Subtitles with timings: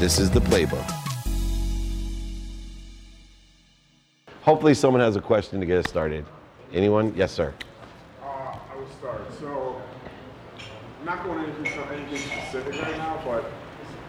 [0.00, 0.90] This is the playbook.
[4.40, 6.24] Hopefully, someone has a question to get us started.
[6.72, 7.12] Anyone?
[7.14, 7.52] Yes, sir.
[8.22, 9.20] Uh, I will start.
[9.38, 9.78] So,
[11.00, 13.52] I'm not going into anything specific right now, but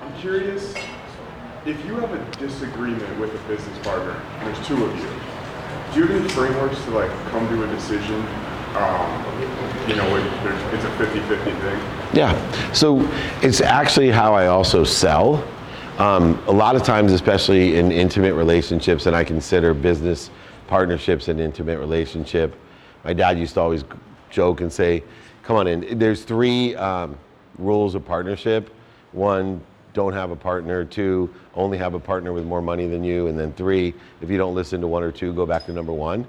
[0.02, 0.74] I'm curious
[1.66, 5.10] if you have a disagreement with a business partner, there's two of you,
[5.94, 8.26] do you have any frameworks to like come to a decision?
[8.78, 10.26] Um, you know, it,
[10.74, 12.18] it's a 50-50 thing.
[12.18, 12.72] Yeah.
[12.72, 13.06] So
[13.42, 15.46] it's actually how I also sell.
[15.98, 20.32] Um, a lot of times, especially in intimate relationships, and I consider business
[20.68, 22.56] partnerships an intimate relationship.
[23.04, 23.84] My dad used to always
[24.30, 25.04] joke and say,
[25.44, 27.18] "Come on in." There's three um,
[27.58, 28.74] rules of partnership.
[29.12, 29.62] One,
[29.94, 30.86] don't have a partner.
[30.86, 33.28] Two, only have a partner with more money than you.
[33.28, 35.92] And then three, if you don't listen to one or two, go back to number
[35.92, 36.26] one.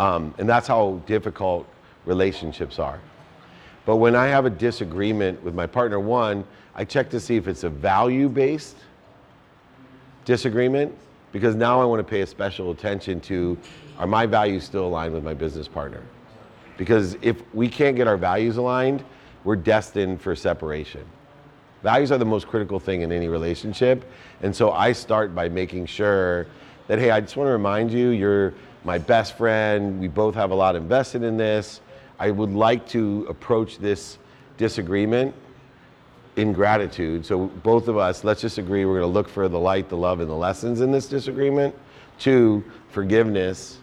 [0.00, 1.66] Um, and that's how difficult
[2.04, 3.00] relationships are.
[3.84, 6.44] But when I have a disagreement with my partner, one,
[6.74, 8.76] I check to see if it's a value based
[10.26, 10.94] disagreement
[11.32, 13.56] because now I want to pay a special attention to
[13.98, 16.02] are my values still aligned with my business partner?
[16.76, 19.02] Because if we can't get our values aligned,
[19.44, 21.04] we're destined for separation.
[21.82, 24.04] Values are the most critical thing in any relationship.
[24.42, 26.46] And so I start by making sure
[26.88, 28.52] that, hey, I just want to remind you, you're
[28.84, 30.00] my best friend.
[30.00, 31.80] We both have a lot invested in this.
[32.18, 34.18] I would like to approach this
[34.56, 35.34] disagreement
[36.36, 37.24] in gratitude.
[37.24, 39.96] So both of us, let's just agree we're going to look for the light, the
[39.96, 41.74] love, and the lessons in this disagreement.
[42.18, 43.78] Two, forgiveness,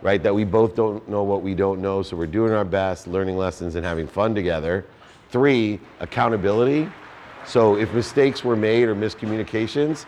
[0.00, 0.22] right?
[0.22, 3.36] That we both don't know what we don't know, so we're doing our best, learning
[3.36, 4.86] lessons, and having fun together.
[5.30, 6.88] Three, accountability.
[7.44, 10.06] So if mistakes were made or miscommunications,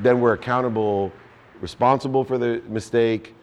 [0.00, 1.12] then we're accountable,
[1.60, 3.34] responsible for the mistake,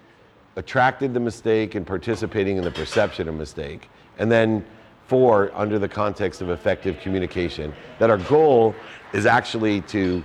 [0.57, 3.89] attracted the mistake, and participating in the perception of mistake.
[4.19, 4.65] And then
[5.07, 8.75] four, under the context of effective communication, that our goal
[9.13, 10.23] is actually to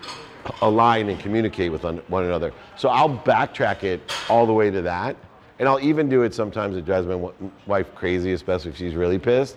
[0.60, 2.52] align and communicate with one another.
[2.76, 5.16] So I'll backtrack it all the way to that.
[5.58, 7.30] And I'll even do it sometimes, it drives my
[7.66, 9.56] wife crazy, especially if she's really pissed,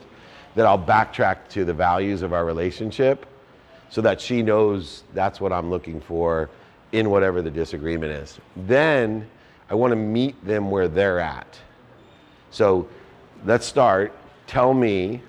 [0.54, 3.26] that I'll backtrack to the values of our relationship
[3.90, 6.50] so that she knows that's what I'm looking for
[6.92, 8.40] in whatever the disagreement is.
[8.56, 9.28] Then
[9.70, 11.60] I want to meet them where they're at.
[12.52, 12.88] So
[13.44, 14.14] let's start
[14.48, 15.22] tell me,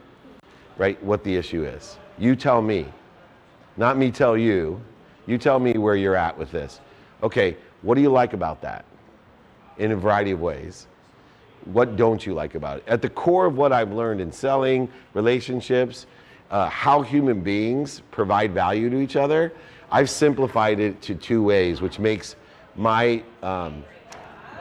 [0.77, 1.99] right, what the issue is.
[2.19, 2.87] You tell me,
[3.77, 4.81] not me tell you.
[5.27, 6.81] You tell me where you're at with this.
[7.23, 8.85] Okay, what do you like about that?
[9.79, 10.87] In a variety of ways.
[11.65, 12.85] What don't you like about it?
[12.87, 16.07] At the core of what I've learned in selling, relationships,
[16.51, 19.53] uh, how human beings provide value to each other,
[19.91, 22.37] I've simplified it to two ways, which makes
[22.77, 23.85] my um,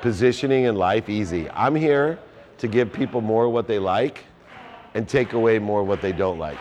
[0.02, 1.50] positioning in life easy.
[1.52, 2.20] I'm here
[2.58, 4.26] to give people more what they like
[4.96, 6.58] and take away more what they don't like.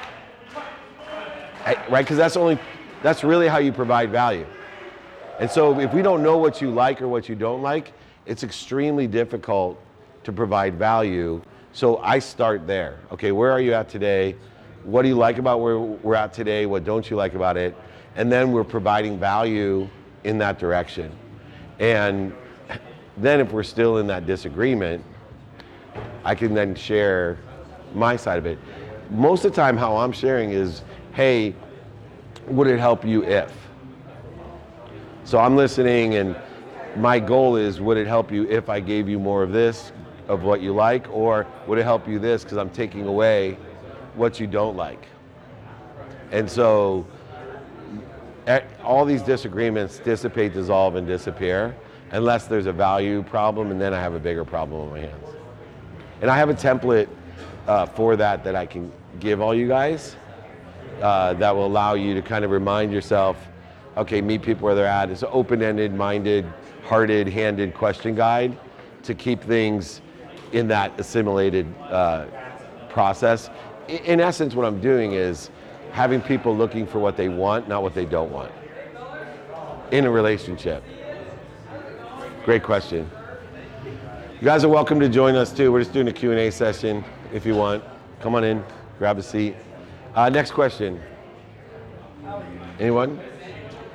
[1.89, 2.03] Right?
[2.03, 2.59] Because that's only
[3.03, 4.47] that's really how you provide value.
[5.41, 7.93] And so if we don't know what you like or what you don't like,
[8.27, 9.81] it's extremely difficult
[10.25, 11.43] to provide value.
[11.73, 13.01] So I start there.
[13.13, 14.37] Okay, where are you at today?
[14.85, 16.67] What do you like about where we're at today?
[16.67, 17.75] What don't you like about it?
[18.17, 19.89] And then we're providing value
[20.25, 21.11] in that direction.
[21.79, 22.33] And
[23.17, 25.05] then if we're still in that disagreement,
[26.25, 27.39] I can then share
[27.95, 28.59] my side of it.
[29.11, 30.83] Most of the time, how I'm sharing is,
[31.13, 31.55] hey,
[32.49, 33.53] would it help you if?
[35.25, 36.37] So I'm listening, and
[36.97, 39.93] my goal is, would it help you if I gave you more of this,
[40.29, 43.59] of what you like, or would it help you this because I'm taking away
[44.15, 45.07] what you don't like?
[46.31, 47.07] And so
[48.83, 51.75] all these disagreements dissipate, dissolve, and disappear
[52.11, 55.29] unless there's a value problem, and then I have a bigger problem on my hands.
[56.21, 57.09] And I have a template
[57.67, 60.17] uh, for that that I can give all you guys
[61.01, 63.37] uh, that will allow you to kind of remind yourself,
[63.97, 65.11] okay, meet people where they're at.
[65.11, 66.47] It's an open-ended, minded,
[66.85, 68.57] hearted, handed question guide
[69.03, 70.01] to keep things
[70.53, 72.27] in that assimilated uh,
[72.89, 73.51] process.
[73.89, 75.51] In essence, what I'm doing is
[75.93, 78.53] having people looking for what they want, not what they don't want
[79.91, 80.83] in a relationship.
[82.45, 83.11] Great question.
[83.85, 85.73] You guys are welcome to join us too.
[85.73, 87.05] We're just doing a Q&A session
[87.35, 87.83] if you want.
[88.21, 88.65] Come on in,
[88.99, 89.57] grab a seat.
[90.15, 91.01] Uh, next question.
[92.79, 93.21] Anyone?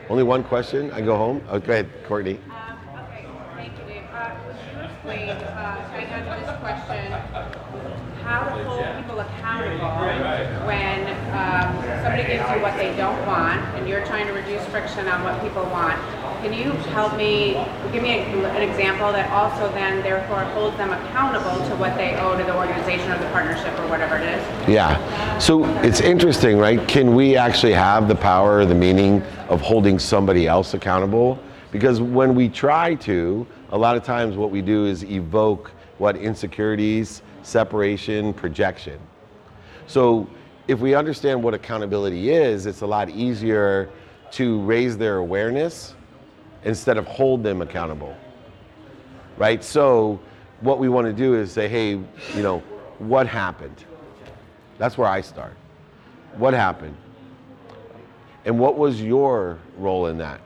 [0.10, 0.92] Only one question?
[0.92, 1.42] I go home?
[1.50, 2.38] Oh, go ahead, Courtney.
[2.50, 3.26] Um, okay,
[3.56, 4.04] thank you, Dave.
[4.14, 7.49] Uh, firstly, uh, taking on to this question,
[8.30, 9.90] how to hold people accountable
[10.68, 11.02] when
[11.34, 11.74] um,
[12.04, 15.42] somebody gives you what they don't want, and you're trying to reduce friction on what
[15.42, 16.00] people want,
[16.44, 17.54] can you help me,
[17.92, 22.16] give me a- an example that also then therefore holds them accountable to what they
[22.18, 24.70] owe to the organization or the partnership or whatever it is?
[24.70, 24.96] Yeah.
[25.40, 26.88] So it's interesting, right?
[26.88, 31.40] Can we actually have the power or the meaning of holding somebody else accountable?
[31.72, 36.16] Because when we try to, a lot of times what we do is evoke what
[36.16, 39.00] insecurities, separation, projection.
[39.88, 40.30] So
[40.68, 43.90] if we understand what accountability is, it's a lot easier
[44.32, 45.96] to raise their awareness
[46.64, 48.16] instead of hold them accountable.
[49.38, 49.64] Right?
[49.64, 50.20] So
[50.62, 52.60] what we want to do is say, hey, you know,
[53.00, 53.86] what happened?
[54.78, 55.56] That's where I start.
[56.38, 56.96] What happened?
[58.46, 60.42] And what was your role in that?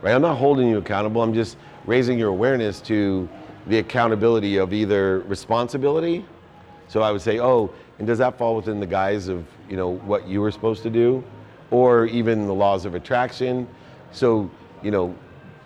[0.00, 0.14] Right?
[0.14, 1.22] I'm not holding you accountable.
[1.22, 1.56] I'm just
[1.86, 3.28] raising your awareness to
[3.66, 6.24] the accountability of either responsibility.
[6.88, 9.96] So I would say, oh, and does that fall within the guise of, you know,
[9.98, 11.24] what you were supposed to do?
[11.70, 13.66] Or even the laws of attraction?
[14.12, 14.50] So,
[14.82, 15.14] you know,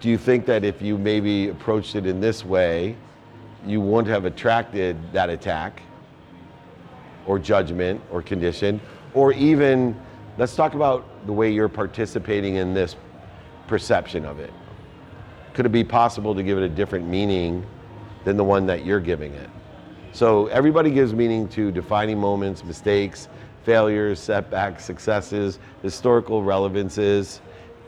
[0.00, 2.96] do you think that if you maybe approached it in this way,
[3.66, 5.82] you wouldn't have attracted that attack?
[7.28, 8.80] or judgment or condition,
[9.14, 9.94] or even
[10.38, 12.96] let's talk about the way you're participating in this
[13.68, 14.52] perception of it.
[15.52, 17.64] Could it be possible to give it a different meaning
[18.24, 19.50] than the one that you're giving it?
[20.12, 23.28] So everybody gives meaning to defining moments, mistakes,
[23.64, 27.40] failures, setbacks, successes, historical relevances.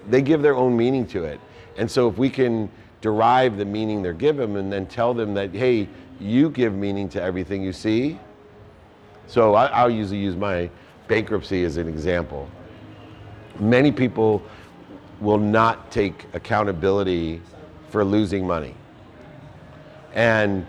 [0.08, 1.40] They give their own meaning to it.
[1.76, 5.54] And so if we can derive the meaning they're given and then tell them that,
[5.54, 5.88] hey,
[6.20, 8.18] you give meaning to everything you see,
[9.26, 10.68] so I, I'll usually use my
[11.08, 12.48] bankruptcy as an example.
[13.58, 14.42] Many people
[15.20, 17.40] will not take accountability
[17.88, 18.74] for losing money.
[20.14, 20.66] And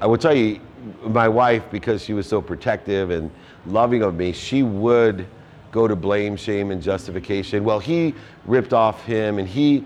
[0.00, 0.60] I will tell you,
[1.02, 3.30] my wife, because she was so protective and
[3.66, 5.26] loving of me, she would
[5.72, 7.64] go to blame, shame, and justification.
[7.64, 8.14] Well, he
[8.44, 9.84] ripped off him and he,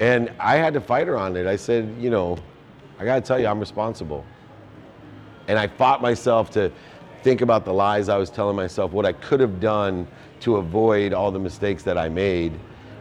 [0.00, 1.46] and I had to fight her on it.
[1.46, 2.36] I said, you know,
[2.98, 4.24] I gotta tell you, I'm responsible.
[5.46, 6.70] And I fought myself to
[7.22, 10.06] think about the lies I was telling myself, what I could have done
[10.40, 12.52] to avoid all the mistakes that I made.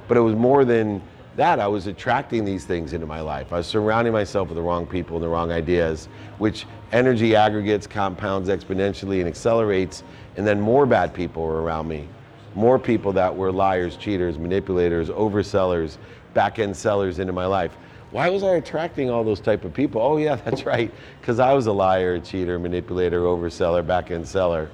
[0.07, 1.01] But it was more than
[1.37, 1.59] that.
[1.59, 3.53] I was attracting these things into my life.
[3.53, 7.87] I was surrounding myself with the wrong people and the wrong ideas, which energy aggregates,
[7.87, 10.03] compounds exponentially, and accelerates.
[10.35, 12.07] And then more bad people were around me.
[12.55, 15.97] More people that were liars, cheaters, manipulators, oversellers,
[16.33, 17.71] back end sellers into my life.
[18.11, 20.01] Why was I attracting all those type of people?
[20.01, 20.91] Oh yeah, that's right.
[21.21, 24.69] Because I was a liar, cheater, manipulator, overseller, back end seller.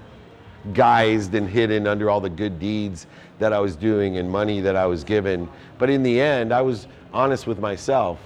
[0.72, 3.06] Guised and hidden under all the good deeds
[3.40, 5.50] that I was doing and money that I was given.
[5.78, 8.20] But in the end, I was honest with myself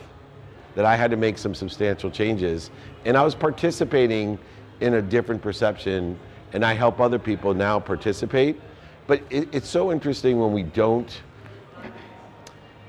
[0.76, 2.70] that I had to make some substantial changes.
[3.06, 4.38] And I was participating
[4.80, 6.20] in a different perception,
[6.54, 8.60] and I help other people now participate.
[9.08, 11.22] But it, it's so interesting when we don't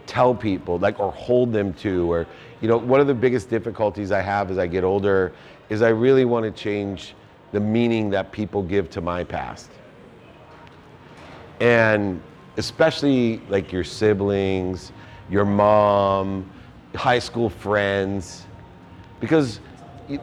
[0.09, 2.26] tell people like or hold them to or
[2.62, 5.32] you know one of the biggest difficulties i have as i get older
[5.69, 7.15] is i really want to change
[7.53, 9.70] the meaning that people give to my past
[11.60, 12.22] and
[12.56, 14.93] especially like your siblings
[15.31, 16.50] your mom
[16.94, 18.46] high school friends
[19.20, 19.60] because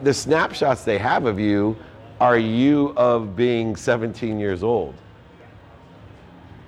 [0.02, 1.76] the snapshots they have of you
[2.20, 4.94] are you of being 17 years old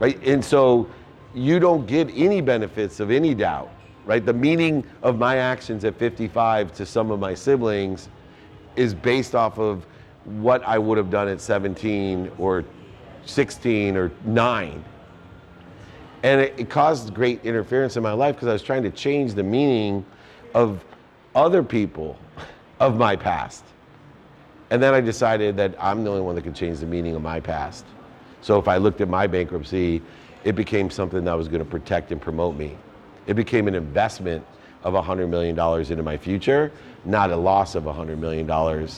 [0.01, 0.89] right and so
[1.35, 3.71] you don't get any benefits of any doubt,
[4.07, 4.25] right?
[4.25, 8.09] The meaning of my actions at 55 to some of my siblings
[8.77, 9.87] is based off of
[10.25, 12.65] what I would have done at 17 or
[13.29, 14.85] 16 or 9.
[16.23, 19.35] And it, it caused great interference in my life because I was trying to change
[19.35, 20.05] the meaning
[20.55, 20.85] of
[21.35, 22.19] other people
[22.81, 23.65] of my past.
[24.71, 27.23] And then I decided that I'm the only one that can change the meaning of
[27.23, 27.85] my past.
[28.41, 30.03] So if I looked at my bankruptcy,
[30.45, 32.77] it became something that was going to protect and promote me.
[33.27, 34.45] It became an investment
[34.83, 36.73] of $100 million into my future,
[37.05, 38.89] not a loss of $100 million.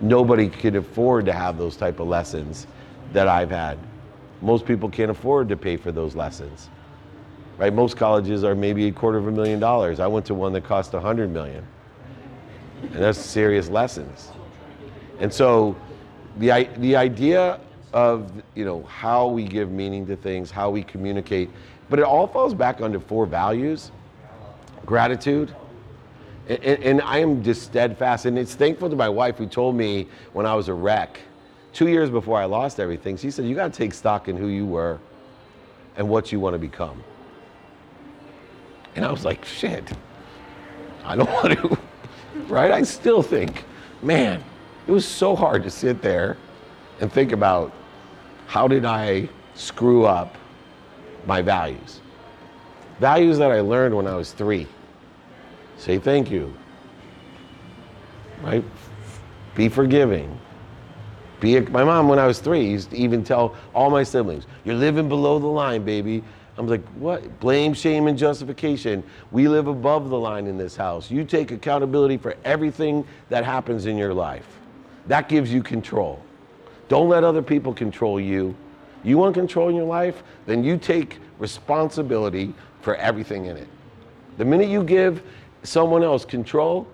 [0.00, 2.66] Nobody could afford to have those type of lessons
[3.14, 3.78] that I've had.
[4.42, 6.68] Most people can't afford to pay for those lessons.
[7.56, 7.72] Right?
[7.72, 10.00] Most colleges are maybe a quarter of a million dollars.
[10.00, 11.66] I went to one that cost 100 million.
[12.82, 14.30] And that's serious lessons.
[15.20, 15.74] And so
[16.36, 17.60] the, the idea
[17.92, 21.48] of you know how we give meaning to things, how we communicate,
[21.88, 23.92] but it all falls back under four values:
[24.84, 25.54] gratitude.
[26.48, 30.08] And- and I am just steadfast, and it's thankful to my wife who told me
[30.34, 31.20] when I was a wreck,
[31.74, 33.16] two years before I lost everything.
[33.18, 34.98] She said, "You got to take stock in who you were,
[35.96, 37.02] and what you want to become."
[38.96, 39.92] And I was like, "Shit,
[41.04, 41.78] I don't want to."
[42.48, 42.70] right?
[42.70, 43.64] I still think,
[44.02, 44.42] man,
[44.86, 46.36] it was so hard to sit there
[47.00, 47.72] and think about
[48.46, 50.36] how did I screw up
[51.26, 52.00] my values?
[53.00, 54.66] Values that I learned when I was three.
[55.78, 56.54] Say thank you.
[58.42, 58.64] Right?
[59.54, 60.38] Be forgiving.
[61.44, 64.46] Be a, my mom, when I was three, used to even tell all my siblings,
[64.64, 66.24] You're living below the line, baby.
[66.56, 67.38] I'm like, What?
[67.38, 69.04] Blame, shame, and justification.
[69.30, 71.10] We live above the line in this house.
[71.10, 74.46] You take accountability for everything that happens in your life.
[75.06, 76.22] That gives you control.
[76.88, 78.56] Don't let other people control you.
[79.02, 80.22] You want control in your life?
[80.46, 83.68] Then you take responsibility for everything in it.
[84.38, 85.22] The minute you give
[85.62, 86.88] someone else control,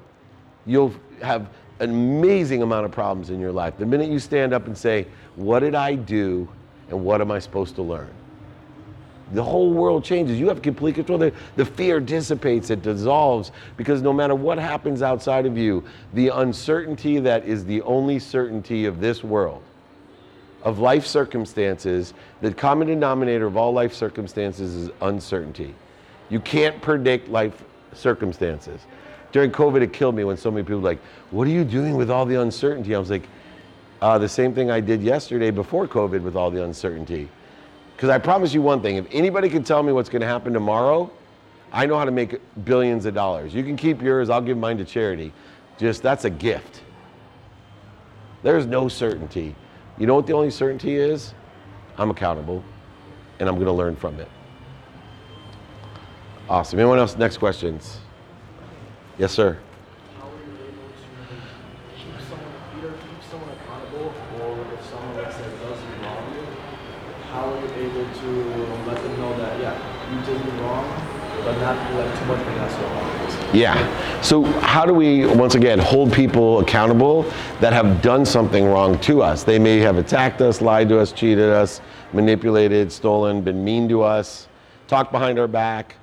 [0.66, 0.92] you'll
[1.22, 3.76] have amazing amount of problems in your life.
[3.78, 5.06] The minute you stand up and say,
[5.36, 6.48] What did I do
[6.88, 8.10] and what am I supposed to learn?
[9.32, 10.40] The whole world changes.
[10.40, 11.18] You have complete control.
[11.18, 15.84] The, the fear dissipates, it dissolves, because no matter what happens outside of you,
[16.14, 19.62] the uncertainty that is the only certainty of this world,
[20.64, 25.74] of life circumstances, the common denominator of all life circumstances is uncertainty.
[26.28, 28.80] You can't predict life circumstances.
[29.32, 31.96] During COVID, it killed me when so many people were like, What are you doing
[31.96, 32.94] with all the uncertainty?
[32.94, 33.28] I was like,
[34.00, 37.28] uh, The same thing I did yesterday before COVID with all the uncertainty.
[37.96, 40.52] Because I promise you one thing if anybody can tell me what's going to happen
[40.52, 41.10] tomorrow,
[41.72, 43.54] I know how to make billions of dollars.
[43.54, 45.32] You can keep yours, I'll give mine to charity.
[45.78, 46.82] Just that's a gift.
[48.42, 49.54] There's no certainty.
[49.98, 51.34] You know what the only certainty is?
[51.98, 52.64] I'm accountable
[53.38, 54.28] and I'm going to learn from it.
[56.48, 56.78] Awesome.
[56.78, 57.16] Anyone else?
[57.16, 57.98] Next questions?
[59.20, 59.58] Yes, sir.
[60.18, 61.04] How are you able to
[61.94, 66.46] keep someone, either keep someone accountable, or if someone, let's say, does you wrong,
[67.30, 68.28] how are you able to
[68.88, 69.76] let them know that, yeah,
[70.10, 70.88] you did me wrong,
[71.44, 73.54] but not like too much asshole?
[73.54, 74.22] Yeah.
[74.22, 77.24] So, how do we, once again, hold people accountable
[77.60, 79.44] that have done something wrong to us?
[79.44, 81.82] They may have attacked us, lied to us, cheated us,
[82.14, 84.48] manipulated, stolen, been mean to us,
[84.88, 85.96] talked behind our back,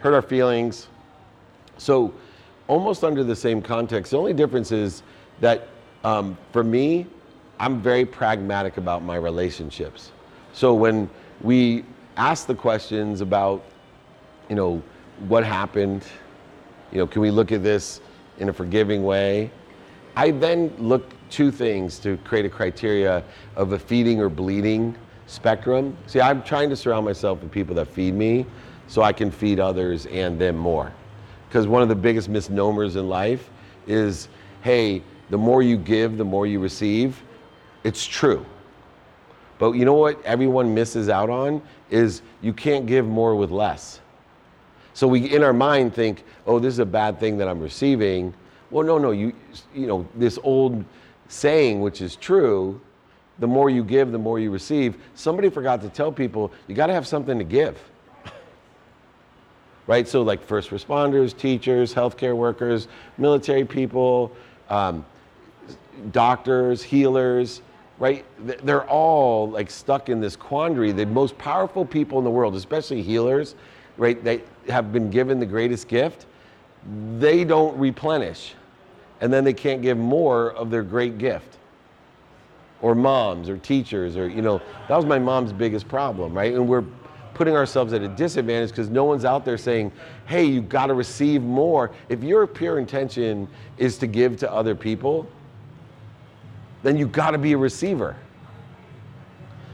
[0.00, 0.88] hurt our feelings.
[1.76, 2.12] So,
[2.68, 5.02] almost under the same context, the only difference is
[5.40, 5.68] that
[6.04, 7.06] um, for me,
[7.58, 10.12] I'm very pragmatic about my relationships.
[10.52, 11.10] So, when
[11.40, 11.84] we
[12.16, 13.64] ask the questions about,
[14.48, 14.82] you know,
[15.26, 16.04] what happened,
[16.92, 18.00] you know, can we look at this
[18.38, 19.50] in a forgiving way?
[20.14, 23.22] I then look two things to create a criteria
[23.56, 24.96] of a feeding or bleeding
[25.26, 25.96] spectrum.
[26.06, 28.46] See, I'm trying to surround myself with people that feed me
[28.86, 30.92] so I can feed others and them more.
[31.48, 33.50] Because one of the biggest misnomers in life
[33.86, 34.28] is
[34.62, 37.22] hey, the more you give, the more you receive.
[37.84, 38.44] It's true.
[39.58, 44.00] But you know what everyone misses out on is you can't give more with less.
[44.94, 48.34] So we, in our mind, think, "Oh, this is a bad thing that I'm receiving."
[48.70, 49.12] Well, no, no.
[49.12, 49.32] You,
[49.74, 50.84] you know, this old
[51.28, 52.80] saying, which is true,
[53.38, 54.96] the more you give, the more you receive.
[55.14, 57.78] Somebody forgot to tell people you got to have something to give.
[59.88, 60.06] Right?
[60.06, 64.30] So, like first responders, teachers, healthcare workers, military people,
[64.68, 65.04] um,
[66.12, 67.62] doctors, healers,
[67.98, 68.24] right?
[68.64, 70.92] They're all like stuck in this quandary.
[70.92, 73.56] The most powerful people in the world, especially healers,
[73.96, 74.22] right?
[74.22, 76.26] They have been given the greatest gift.
[77.18, 78.54] They don't replenish,
[79.22, 81.56] and then they can't give more of their great gift.
[82.80, 86.54] Or moms, or teachers, or you know, that was my mom's biggest problem, right?
[86.54, 86.84] And we're
[87.38, 89.92] putting ourselves at a disadvantage because no one's out there saying,
[90.26, 91.92] hey, you got to receive more.
[92.08, 93.46] If your pure intention
[93.78, 95.24] is to give to other people,
[96.82, 98.16] then you got to be a receiver.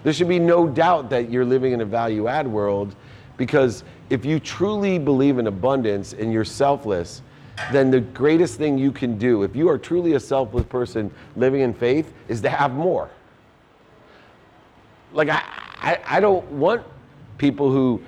[0.03, 2.95] There should be no doubt that you're living in a value add world
[3.39, 7.23] because if you truly believe in abundance and you're selfless,
[7.73, 11.63] then the greatest thing you can do, if you are truly a selfless person living
[11.63, 13.09] in faith, is to have more.
[15.15, 15.43] Like, I,
[15.77, 16.83] I, I don't want
[17.39, 18.01] people who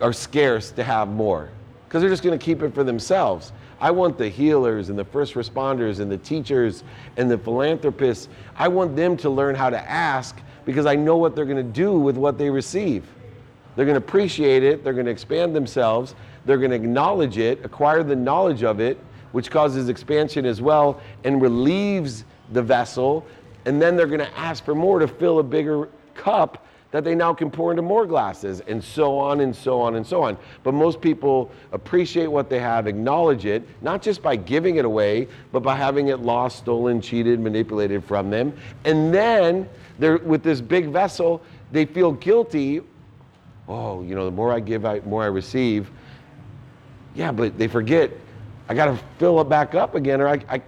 [0.00, 1.50] are scarce to have more
[1.86, 3.52] because they're just going to keep it for themselves.
[3.80, 6.82] I want the healers and the first responders and the teachers
[7.16, 11.36] and the philanthropists, I want them to learn how to ask because I know what
[11.36, 13.04] they're going to do with what they receive.
[13.74, 16.14] They're going to appreciate it, they're going to expand themselves,
[16.46, 18.98] they're going to acknowledge it, acquire the knowledge of it,
[19.32, 23.26] which causes expansion as well and relieves the vessel.
[23.66, 26.65] And then they're going to ask for more to fill a bigger cup
[26.96, 30.06] that they now can pour into more glasses, and so on and so on and
[30.06, 30.38] so on.
[30.62, 35.28] But most people appreciate what they have, acknowledge it, not just by giving it away,
[35.52, 38.56] but by having it lost, stolen, cheated, manipulated from them.
[38.86, 42.80] And then they're with this big vessel, they feel guilty.
[43.68, 45.90] Oh, you know, the more I give, I, more I receive.
[47.14, 48.10] Yeah, but they forget,
[48.70, 50.62] I got to fill it back up again, or I, I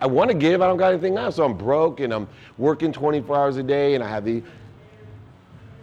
[0.00, 1.36] I, want to give, I don't got anything else.
[1.36, 2.26] So I'm broke and I'm
[2.56, 4.42] working 24 hours a day and I have the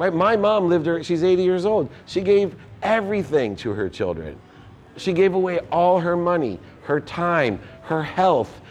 [0.01, 0.12] Right?
[0.12, 1.88] My mom lived her, she's 80 years old.
[2.08, 4.36] She gave everything to her children.
[4.98, 8.62] She gave away all her money, her time, her health,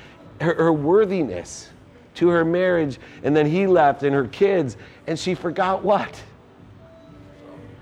[0.41, 1.69] her, her worthiness
[2.17, 2.99] to her marriage.
[3.23, 6.21] And then he left and her kids, and she forgot what?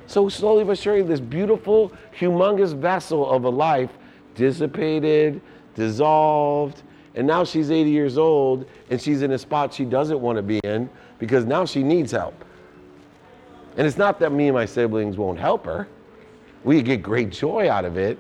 [0.06, 1.90] So slowly but surely, this beautiful,
[2.20, 3.96] humongous vessel of a life
[4.34, 5.40] dissipated,
[5.74, 6.82] dissolved,
[7.14, 10.42] and now she's 80 years old and she's in a spot she doesn't want to
[10.42, 12.44] be in because now she needs help.
[13.78, 15.86] And it's not that me and my siblings won't help her.
[16.64, 18.18] We get great joy out of it,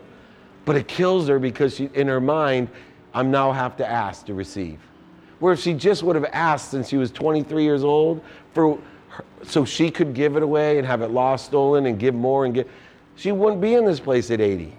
[0.64, 2.68] but it kills her because she, in her mind,
[3.12, 4.78] I'm now have to ask to receive.
[5.40, 8.22] Where if she just would have asked since she was 23 years old
[8.54, 12.14] for her, so she could give it away and have it lost, stolen, and give
[12.14, 12.68] more and get,
[13.16, 14.72] she wouldn't be in this place at 80.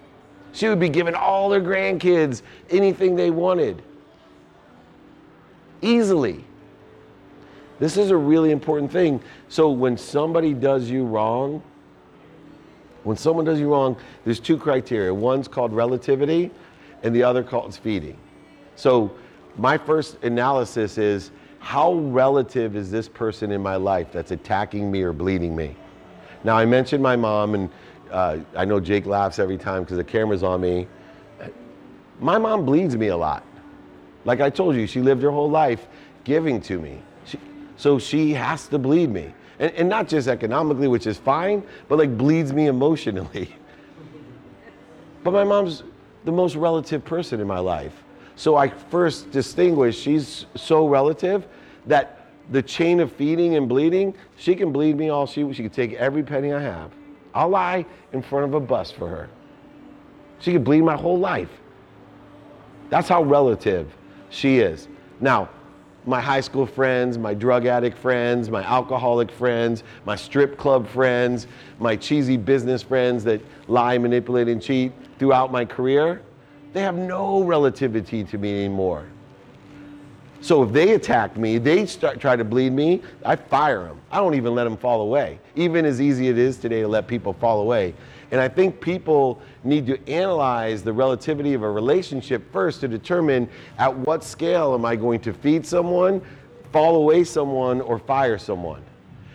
[0.53, 3.81] She would be giving all her grandkids anything they wanted.
[5.81, 6.45] Easily.
[7.79, 9.21] This is a really important thing.
[9.47, 11.63] So when somebody does you wrong,
[13.03, 13.95] when someone does you wrong,
[14.25, 15.13] there's two criteria.
[15.13, 16.51] One's called relativity,
[17.03, 18.17] and the other called feeding.
[18.75, 19.11] So
[19.57, 25.01] my first analysis is how relative is this person in my life that's attacking me
[25.01, 25.75] or bleeding me?
[26.43, 27.69] Now I mentioned my mom, and
[28.11, 30.87] uh, I know Jake laughs every time because the camera's on me.
[32.19, 33.45] My mom bleeds me a lot.
[34.25, 35.87] Like I told you, she lived her whole life
[36.25, 37.01] giving to me.
[37.79, 39.33] So she has to bleed me.
[39.57, 43.55] And, and not just economically, which is fine, but like bleeds me emotionally.
[45.23, 45.83] but my mom's
[46.25, 48.03] the most relative person in my life.
[48.35, 51.47] So I first distinguish she's so relative
[51.85, 55.71] that the chain of feeding and bleeding, she can bleed me all she she can
[55.71, 56.91] take every penny I have.
[57.33, 59.29] I'll lie in front of a bus for her.
[60.39, 61.61] She could bleed my whole life.
[62.89, 63.95] That's how relative
[64.29, 64.89] she is.
[65.21, 65.47] Now,
[66.09, 71.45] my high school friends, my drug addict friends, my alcoholic friends, my strip club friends,
[71.79, 76.21] my cheesy business friends that lie, manipulate, and cheat throughout my career,
[76.73, 79.05] they have no relativity to me anymore.
[80.41, 84.01] So if they attack me, they start try to bleed me, I fire them.
[84.09, 85.39] I don't even let them fall away.
[85.55, 87.93] Even as easy it is today to let people fall away.
[88.31, 93.49] And I think people need to analyze the relativity of a relationship first to determine
[93.77, 96.21] at what scale am I going to feed someone,
[96.71, 98.81] fall away someone, or fire someone.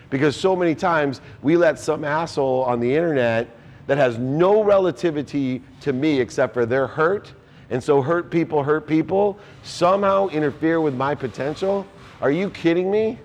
[0.09, 3.49] Because so many times we let some asshole on the internet
[3.87, 7.33] that has no relativity to me except for their hurt,
[7.69, 11.85] and so hurt people hurt people, somehow interfere with my potential.
[12.21, 13.19] Are you kidding me?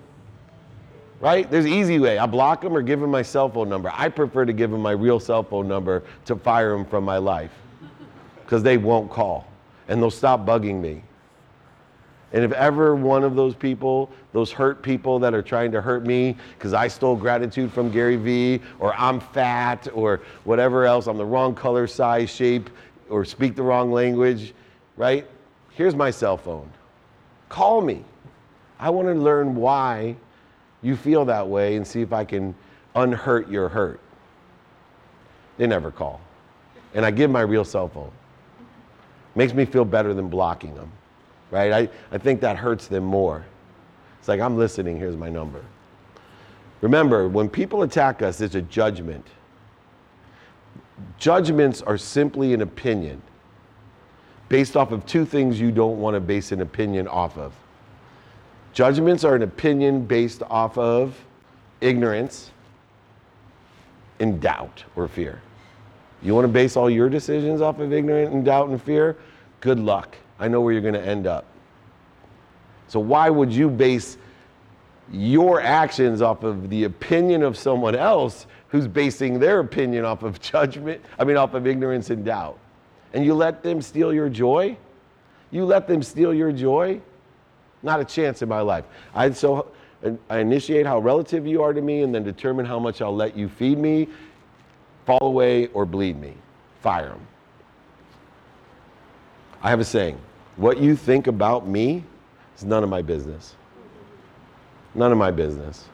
[1.21, 1.49] Right?
[1.49, 2.17] There's an easy way.
[2.17, 3.91] I block them or give them my cell phone number.
[3.93, 7.17] I prefer to give them my real cell phone number to fire them from my
[7.17, 7.51] life
[8.43, 9.47] because they won't call
[9.87, 11.03] and they'll stop bugging me.
[12.33, 16.05] And if ever one of those people, those hurt people that are trying to hurt
[16.05, 21.17] me because I stole gratitude from Gary Vee or I'm fat or whatever else, I'm
[21.17, 22.69] the wrong color, size, shape,
[23.09, 24.53] or speak the wrong language,
[24.95, 25.27] right?
[25.71, 26.71] Here's my cell phone.
[27.49, 28.05] Call me.
[28.79, 30.15] I want to learn why
[30.81, 32.55] you feel that way and see if I can
[32.95, 33.99] unhurt your hurt.
[35.57, 36.19] They never call.
[36.93, 38.11] And I give my real cell phone.
[39.35, 40.91] Makes me feel better than blocking them,
[41.51, 41.71] right?
[41.71, 43.45] I, I think that hurts them more.
[44.19, 45.63] It's like, I'm listening, here's my number.
[46.81, 49.25] Remember, when people attack us, it's a judgment.
[51.17, 53.21] Judgments are simply an opinion
[54.49, 57.53] based off of two things you don't want to base an opinion off of.
[58.73, 61.19] Judgments are an opinion based off of
[61.81, 62.51] ignorance
[64.19, 65.41] and doubt or fear.
[66.21, 69.17] You want to base all your decisions off of ignorance and doubt and fear?
[69.59, 70.15] Good luck.
[70.39, 71.45] I know where you're going to end up.
[72.87, 74.17] So, why would you base
[75.11, 80.39] your actions off of the opinion of someone else who's basing their opinion off of
[80.39, 82.57] judgment, I mean, off of ignorance and doubt?
[83.13, 84.77] And you let them steal your joy?
[85.49, 87.01] You let them steal your joy?
[87.83, 88.85] Not a chance in my life.
[89.13, 89.71] I so
[90.29, 93.37] I initiate how relative you are to me and then determine how much I'll let
[93.37, 94.07] you feed me,
[95.05, 96.33] fall away, or bleed me.
[96.81, 97.27] Fire them.
[99.61, 100.19] I have a saying
[100.57, 102.03] what you think about me
[102.57, 103.55] is none of my business.
[104.93, 105.87] None of my business.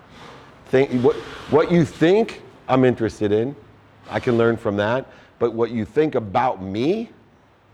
[0.66, 1.16] Think, what,
[1.50, 3.56] what you think, I'm interested in.
[4.10, 5.06] I can learn from that.
[5.40, 7.12] But what you think about me,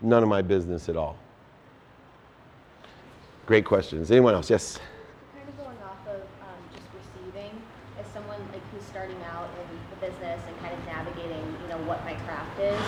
[0.02, 1.16] none of my business at all.
[3.46, 4.10] Great questions.
[4.10, 4.48] Anyone else?
[4.48, 4.78] Yes.
[5.36, 7.52] kind of going off of um, just receiving,
[8.00, 11.68] as someone like who started starting out in the business and kind of navigating, you
[11.68, 12.78] know, what my craft is,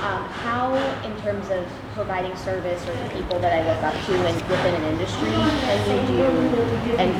[0.00, 0.72] um, how,
[1.04, 4.74] in terms of providing service or the people that I look up to and within
[4.74, 7.12] an industry, can you do and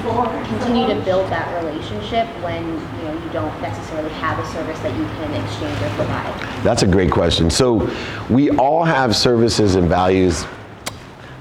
[0.48, 4.96] continue to build that relationship when you know you don't necessarily have a service that
[4.96, 6.64] you can exchange or provide?
[6.64, 7.50] That's a great question.
[7.50, 7.90] So,
[8.30, 10.46] we all have services and values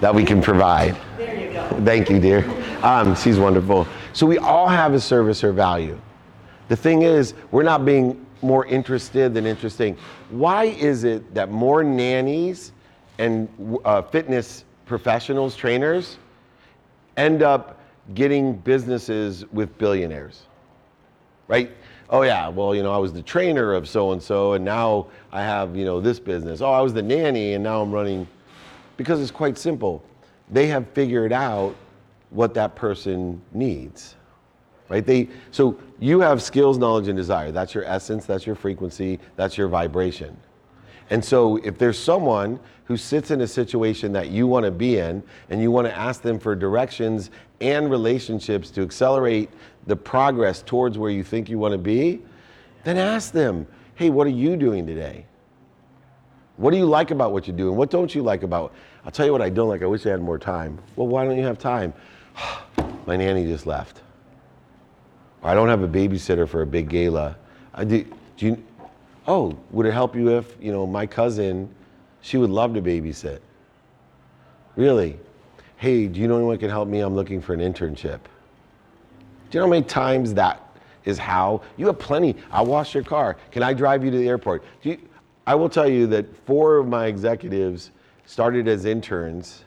[0.01, 0.97] that we can provide.
[1.83, 2.45] Thank you, dear.
[2.83, 3.87] Um, she's wonderful.
[4.13, 5.99] So, we all have a service or value.
[6.67, 9.97] The thing is, we're not being more interested than interesting.
[10.29, 12.71] Why is it that more nannies
[13.17, 13.49] and
[13.85, 16.17] uh, fitness professionals, trainers,
[17.17, 17.79] end up
[18.13, 20.43] getting businesses with billionaires?
[21.47, 21.71] right?
[22.09, 25.07] Oh yeah, well, you know, I was the trainer of so and so and now
[25.31, 26.61] I have, you know, this business.
[26.61, 28.27] Oh, I was the nanny and now I'm running
[28.97, 30.03] because it's quite simple.
[30.49, 31.75] They have figured out
[32.29, 34.15] what that person needs.
[34.87, 35.05] Right?
[35.05, 37.51] They so you have skills, knowledge and desire.
[37.51, 40.37] That's your essence, that's your frequency, that's your vibration.
[41.09, 44.97] And so if there's someone who sits in a situation that you want to be
[44.97, 47.31] in and you want to ask them for directions
[47.61, 49.49] and relationships to accelerate
[49.87, 52.21] the progress towards where you think you want to be,
[52.83, 55.25] then ask them, hey, what are you doing today?
[56.57, 57.75] What do you like about what you're doing?
[57.75, 58.73] What don't you like about?
[59.05, 59.83] I'll tell you what I don't like.
[59.83, 60.79] I wish I had more time.
[60.95, 61.93] Well, why don't you have time?
[63.05, 64.01] My nanny just left.
[65.43, 67.37] Or I don't have a babysitter for a big gala.
[67.75, 68.03] I do,
[68.37, 68.63] do you,
[69.27, 71.69] oh, would it help you if, you know, my cousin,
[72.21, 73.41] she would love to babysit.
[74.75, 75.19] Really?
[75.77, 77.01] Hey, do you know anyone can help me?
[77.01, 78.21] I'm looking for an internship.
[79.51, 80.61] Do you know how many times that
[81.03, 81.61] is how?
[81.77, 82.35] You have plenty.
[82.51, 83.37] I'll wash your car.
[83.51, 84.63] Can I drive you to the airport?
[84.81, 84.97] You,
[85.45, 87.91] I will tell you that four of my executives
[88.25, 89.63] started as interns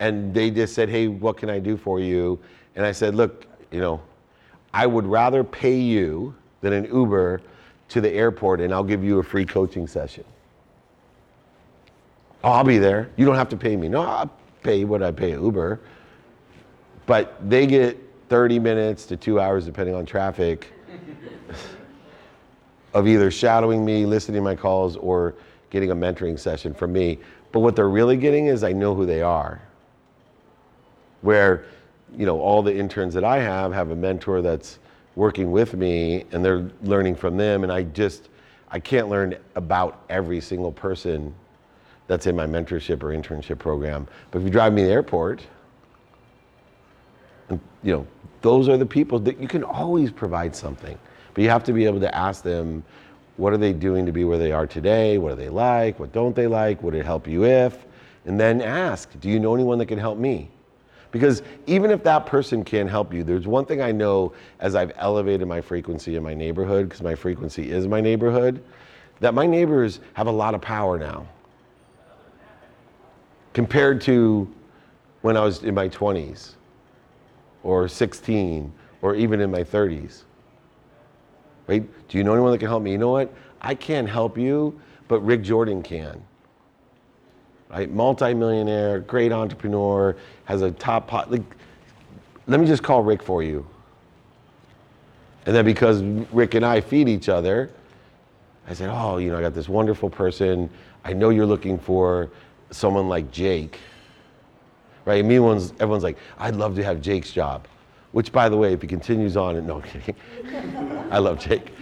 [0.00, 2.38] and they just said, hey, what can I do for you?
[2.74, 4.00] And I said, look, you know,
[4.74, 7.40] I would rather pay you than an Uber
[7.88, 10.24] to the airport and I'll give you a free coaching session.
[12.44, 13.10] Oh, I'll be there.
[13.16, 13.88] You don't have to pay me.
[13.88, 14.30] No, I'll
[14.62, 15.80] pay what I pay Uber.
[17.06, 20.72] But they get 30 minutes to two hours, depending on traffic,
[22.94, 25.34] of either shadowing me, listening to my calls, or
[25.70, 27.18] getting a mentoring session from me.
[27.52, 29.60] But what they're really getting is I know who they are.
[31.22, 31.64] Where,
[32.16, 34.78] you know, all the interns that I have have a mentor that's
[35.14, 37.62] working with me and they're learning from them.
[37.62, 38.28] And I just,
[38.70, 41.34] I can't learn about every single person
[42.06, 44.06] that's in my mentorship or internship program.
[44.30, 45.42] But if you drive me to the airport,
[47.48, 48.06] and, you know,
[48.42, 50.98] those are the people that you can always provide something.
[51.34, 52.84] But you have to be able to ask them,
[53.36, 55.18] what are they doing to be where they are today?
[55.18, 55.98] What do they like?
[55.98, 56.82] What don't they like?
[56.82, 57.84] Would it help you if?
[58.24, 60.50] And then ask, do you know anyone that can help me?
[61.10, 64.92] Because even if that person can't help you, there's one thing I know as I've
[64.96, 68.62] elevated my frequency in my neighborhood, because my frequency is my neighborhood,
[69.20, 71.26] that my neighbors have a lot of power now
[73.54, 74.46] compared to
[75.22, 76.56] when I was in my 20s
[77.62, 78.70] or 16
[79.00, 80.24] or even in my 30s.
[81.66, 81.84] Right?
[82.08, 82.92] Do you know anyone that can help me?
[82.92, 83.32] You know what?
[83.60, 86.22] I can't help you, but Rick Jordan can.
[87.68, 87.90] Right?
[87.90, 91.30] Multi-millionaire, great entrepreneur, has a top pot.
[91.30, 91.42] Like,
[92.46, 93.66] let me just call Rick for you.
[95.46, 96.02] And then because
[96.32, 97.70] Rick and I feed each other,
[98.68, 100.70] I said, oh, you know, I got this wonderful person.
[101.04, 102.30] I know you're looking for
[102.70, 103.78] someone like Jake.
[105.04, 105.20] Right?
[105.20, 107.66] And me, everyone's, everyone's like, I'd love to have Jake's job.
[108.12, 110.16] Which, by the way, if he continues on, and no kidding,
[111.10, 111.72] I love Jake.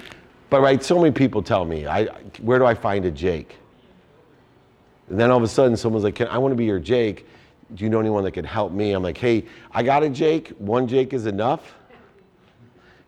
[0.50, 2.06] But right, so many people tell me, I,
[2.40, 3.56] where do I find a Jake?
[5.08, 7.26] And then all of a sudden, someone's like, I want to be your Jake.
[7.74, 8.92] Do you know anyone that can help me?
[8.92, 10.50] I'm like, hey, I got a Jake.
[10.58, 11.74] One Jake is enough.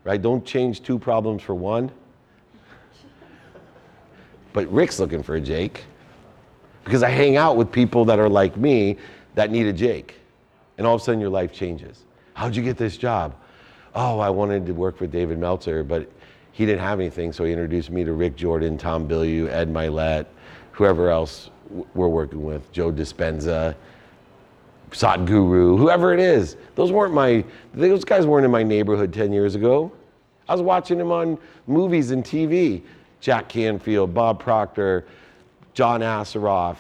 [0.04, 0.20] Right?
[0.20, 1.90] Don't change two problems for one.
[4.52, 5.84] But Rick's looking for a Jake
[6.84, 8.96] because I hang out with people that are like me
[9.34, 10.14] that need a Jake.
[10.78, 12.05] And all of a sudden, your life changes.
[12.36, 13.34] How'd you get this job?
[13.94, 16.06] Oh, I wanted to work with David Meltzer, but
[16.52, 20.26] he didn't have anything, so he introduced me to Rick Jordan, Tom Bilyeu, Ed Mylett,
[20.72, 21.48] whoever else
[21.94, 23.74] we're working with, Joe Dispenza,
[24.90, 26.58] Sadhguru, whoever it is.
[26.74, 29.90] Those weren't my, those guys weren't in my neighborhood 10 years ago.
[30.46, 32.82] I was watching them on movies and TV.
[33.22, 35.06] Jack Canfield, Bob Proctor,
[35.72, 36.76] John Assaraf,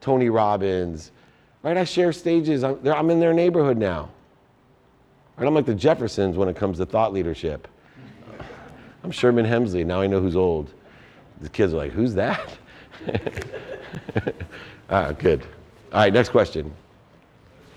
[0.00, 1.12] Tony Robbins,
[1.62, 1.76] right?
[1.76, 2.64] I share stages.
[2.64, 4.10] I'm, I'm in their neighborhood now.
[5.38, 7.68] I'm like the Jeffersons when it comes to thought leadership.
[9.04, 9.84] I'm Sherman Hemsley.
[9.84, 10.72] Now I know who's old.
[11.40, 12.56] The kids are like, who's that?
[14.90, 15.42] ah, good.
[15.92, 16.72] All right, next question.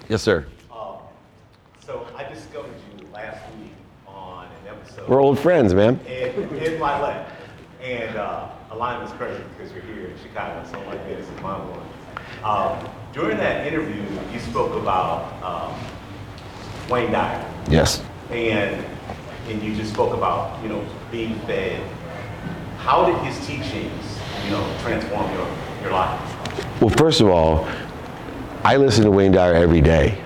[0.08, 0.48] Yes, sir.
[0.72, 0.98] Um,
[1.86, 3.72] so I discovered you last week
[4.08, 6.00] on an episode We're old friends, man.
[6.08, 7.28] and in my leg.
[7.84, 11.58] And uh, alignment's crazy because you're here in Chicago, so I'm like this is my
[11.58, 11.86] one.
[12.44, 15.80] Um, during that interview, you spoke about um,
[16.90, 18.02] Wayne Dyer, Yes.
[18.32, 18.84] and
[19.48, 21.82] and you just spoke about you know being fed.
[22.78, 25.48] How did his teachings, you know, transform your
[25.82, 26.82] your life?
[26.82, 27.68] Well, first of all,
[28.64, 30.22] I listen to Wayne Dyer every day.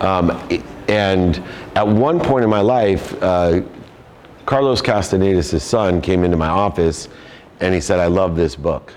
[0.00, 0.30] Um,
[0.88, 1.42] and
[1.76, 3.60] at one point in my life, uh,
[4.46, 7.08] Carlos Castanedas, his son, came into my office
[7.60, 8.92] and he said, I love this book.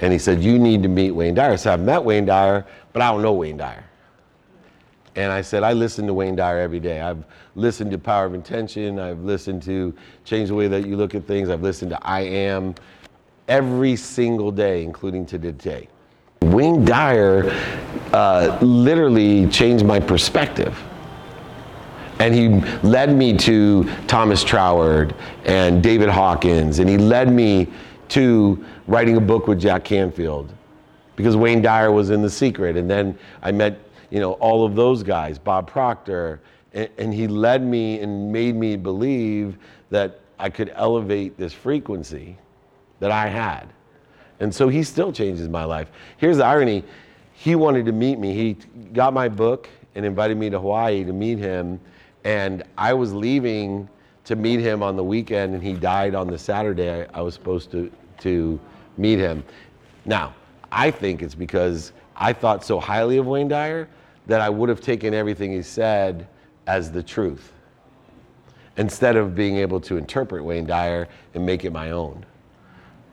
[0.00, 1.56] And he said, You need to meet Wayne Dyer.
[1.56, 3.84] So I've met Wayne Dyer, but I don't know Wayne Dyer.
[5.18, 7.00] And I said, I listen to Wayne Dyer every day.
[7.00, 7.24] I've
[7.56, 9.00] listened to Power of Intention.
[9.00, 11.50] I've listened to Change the Way That You Look at Things.
[11.50, 12.76] I've listened to I Am
[13.48, 15.88] every single day, including to today.
[16.42, 17.50] Wayne Dyer
[18.12, 20.80] uh, literally changed my perspective.
[22.20, 27.66] And he led me to Thomas Troward and David Hawkins, and he led me
[28.10, 30.52] to writing a book with Jack Canfield
[31.16, 32.76] because Wayne Dyer was in The Secret.
[32.76, 36.40] And then I met, you know, all of those guys, Bob Proctor,
[36.72, 39.58] and, and he led me and made me believe
[39.90, 42.38] that I could elevate this frequency
[43.00, 43.68] that I had.
[44.40, 45.90] And so he still changes my life.
[46.16, 46.84] Here's the irony
[47.32, 48.34] he wanted to meet me.
[48.34, 48.54] He
[48.92, 51.80] got my book and invited me to Hawaii to meet him.
[52.24, 53.88] And I was leaving
[54.24, 57.34] to meet him on the weekend, and he died on the Saturday I, I was
[57.34, 58.60] supposed to, to
[58.96, 59.44] meet him.
[60.04, 60.34] Now,
[60.70, 63.88] I think it's because I thought so highly of Wayne Dyer
[64.28, 66.28] that I would have taken everything he said
[66.66, 67.52] as the truth
[68.76, 72.24] instead of being able to interpret Wayne Dyer and make it my own.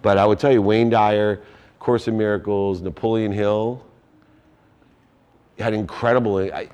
[0.04, 1.42] But I would tell you, Wayne Dyer,
[1.80, 3.84] Course in Miracles, Napoleon Hill
[5.58, 6.38] had incredible.
[6.38, 6.68] I,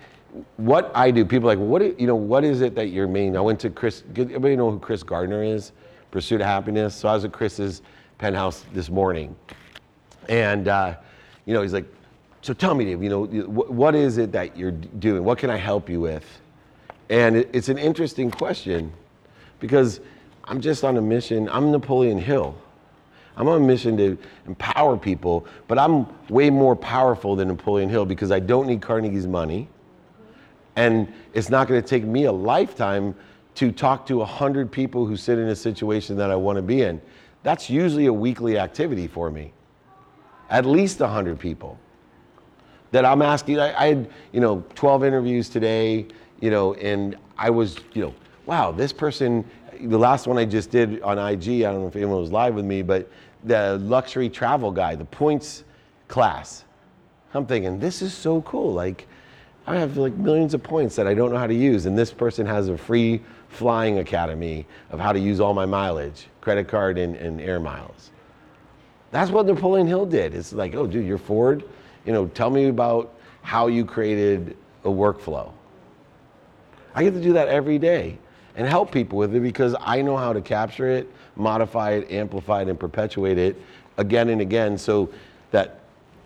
[0.58, 3.38] what I do, people are like, what you know, what is it that you're mean?
[3.38, 4.04] I went to Chris.
[4.10, 5.72] Everybody know who Chris Gardner is?
[6.10, 6.96] Pursuit of Happiness.
[6.96, 7.82] So I was at Chris's
[8.18, 9.36] penthouse this morning,
[10.30, 10.96] and uh,
[11.46, 11.86] you know, he's like,
[12.42, 15.24] so tell me, Dave, you know, what, what is it that you're doing?
[15.24, 16.26] What can I help you with?
[17.10, 18.92] And it's an interesting question
[19.60, 20.00] because
[20.46, 21.48] I'm just on a mission.
[21.50, 22.56] I'm Napoleon Hill.
[23.38, 28.06] I'm on a mission to empower people, but I'm way more powerful than Napoleon Hill
[28.06, 29.70] because I don't need Carnegie's money.
[30.76, 33.16] And it's not going to take me a lifetime
[33.56, 36.82] to talk to 100 people who sit in a situation that I want to be
[36.82, 37.02] in.
[37.44, 39.54] That's usually a weekly activity for me.
[40.50, 41.78] At least 100 people
[42.92, 43.60] that I'm asking.
[43.60, 46.06] I, I had, you know, 12 interviews today,
[46.40, 48.14] you know, and I was, you know,
[48.46, 49.50] wow, this person,
[49.82, 52.56] the last one I just did on IG, I don't know if anyone was live
[52.56, 53.10] with me, but
[53.44, 55.64] the luxury travel guy, the points
[56.08, 56.66] class.
[57.34, 58.74] I'm thinking, this is so cool.
[58.74, 59.08] Like,
[59.66, 62.12] I have like millions of points that I don't know how to use, and this
[62.12, 66.98] person has a free flying academy of how to use all my mileage, credit card
[66.98, 68.12] and, and air miles.
[69.12, 70.34] That's what Napoleon Hill did.
[70.34, 71.64] It's like, oh, dude, you're Ford.
[72.06, 75.52] You know, tell me about how you created a workflow.
[76.94, 78.18] I get to do that every day
[78.56, 82.64] and help people with it because I know how to capture it, modify it, amplify
[82.64, 83.56] it, and perpetuate it
[83.98, 85.10] again and again so
[85.52, 85.80] that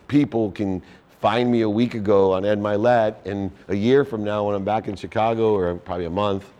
[0.07, 0.81] people can
[1.21, 4.63] find me a week ago on Ed Mylett and a year from now when I'm
[4.63, 6.51] back in Chicago or probably a month,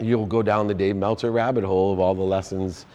[0.00, 2.86] you'll go down the Dave Meltzer rabbit hole of all the lessons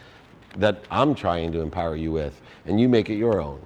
[0.57, 3.61] that I'm trying to empower you with, and you make it your own.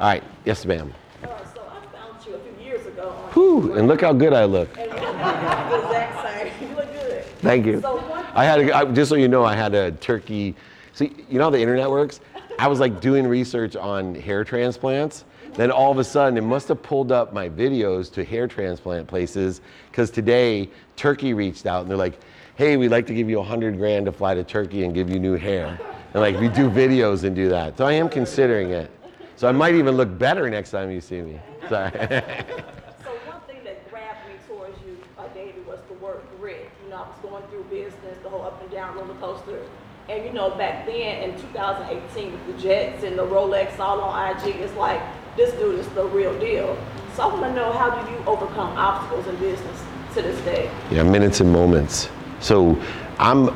[0.00, 0.92] All right, yes, ma'am.
[1.22, 4.32] Uh, so I found you a few years ago on Whew, and look how good
[4.32, 4.76] I look.
[4.76, 6.22] and the exact
[6.60, 6.68] same.
[6.68, 7.24] You look good.
[7.40, 7.80] Thank you.
[7.80, 10.56] So one I had, a, I, just so you know, I had a turkey.
[10.94, 12.20] See, you know how the internet works?
[12.58, 15.24] I was like doing research on hair transplants.
[15.54, 19.06] Then all of a sudden, it must have pulled up my videos to hair transplant
[19.06, 22.18] places because today Turkey reached out and they're like,
[22.56, 25.08] "Hey, we'd like to give you a hundred grand to fly to Turkey and give
[25.08, 25.78] you new hair."
[26.12, 27.78] And like we do videos and do that.
[27.78, 28.90] So I am considering it.
[29.36, 31.40] So I might even look better next time you see me.
[31.68, 31.90] Sorry.
[31.90, 36.70] So one thing that grabbed me towards you, uh, David, was the word grit.
[36.84, 39.62] You know, I was going through business, the whole up and down roller coaster.
[40.08, 44.36] And you know, back then in 2018 with the Jets and the Rolex all on
[44.36, 45.00] IG, it's like,
[45.36, 46.78] this dude is the real deal.
[47.16, 49.82] So I want to know, how do you overcome obstacles in business
[50.14, 50.70] to this day?
[50.90, 52.08] Yeah, minutes and moments.
[52.40, 52.80] So
[53.18, 53.48] I'm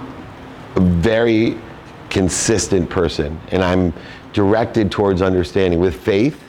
[0.75, 1.59] a very
[2.11, 3.93] consistent person and I'm
[4.39, 6.41] directed towards understanding with faith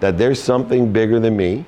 [0.00, 1.64] that there's something bigger than me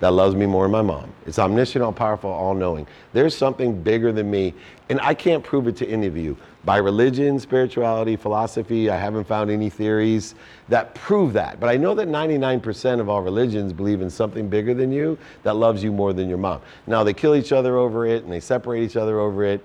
[0.00, 1.12] that loves me more than my mom.
[1.26, 2.86] It's omniscient, all powerful, all knowing.
[3.12, 4.54] There's something bigger than me,
[4.88, 6.38] and I can't prove it to any of you.
[6.64, 10.34] By religion, spirituality, philosophy, I haven't found any theories
[10.70, 11.60] that prove that.
[11.60, 15.56] But I know that 99% of all religions believe in something bigger than you that
[15.56, 16.62] loves you more than your mom.
[16.86, 19.62] Now, they kill each other over it and they separate each other over it.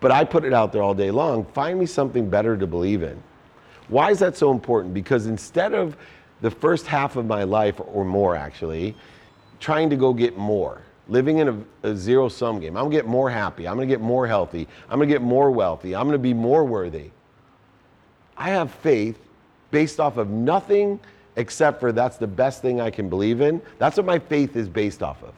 [0.00, 3.04] But I put it out there all day long find me something better to believe
[3.04, 3.22] in.
[3.92, 4.94] Why is that so important?
[4.94, 5.98] Because instead of
[6.40, 8.96] the first half of my life, or more actually,
[9.60, 13.06] trying to go get more, living in a, a zero sum game, I'm gonna get
[13.06, 16.32] more happy, I'm gonna get more healthy, I'm gonna get more wealthy, I'm gonna be
[16.32, 17.10] more worthy.
[18.34, 19.18] I have faith
[19.70, 20.98] based off of nothing
[21.36, 23.60] except for that's the best thing I can believe in.
[23.76, 25.34] That's what my faith is based off of.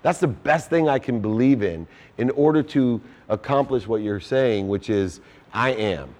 [0.00, 1.86] That's the best thing I can believe in
[2.16, 5.20] in order to accomplish what you're saying, which is
[5.52, 6.14] I am.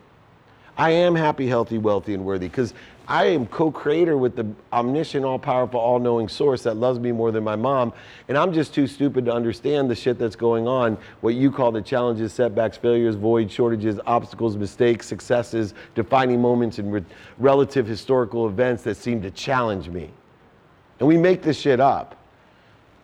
[0.81, 2.73] I am happy, healthy, wealthy, and worthy because
[3.07, 7.13] I am co creator with the omniscient, all powerful, all knowing source that loves me
[7.13, 7.93] more than my mom.
[8.29, 11.71] And I'm just too stupid to understand the shit that's going on, what you call
[11.71, 17.05] the challenges, setbacks, failures, voids, shortages, obstacles, mistakes, successes, defining moments, and re-
[17.37, 20.09] relative historical events that seem to challenge me.
[20.99, 22.17] And we make this shit up.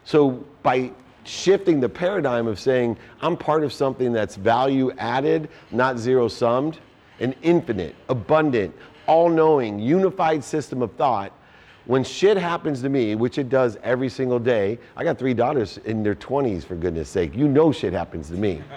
[0.05, 0.93] So by
[1.25, 6.79] shifting the paradigm of saying, I'm part of something that's value added, not zero summed,
[7.21, 8.75] an infinite, abundant,
[9.07, 11.33] all knowing, unified system of thought,
[11.87, 15.79] when shit happens to me, which it does every single day, I got three daughters
[15.79, 17.35] in their 20s, for goodness sake.
[17.35, 18.61] You know shit happens to me.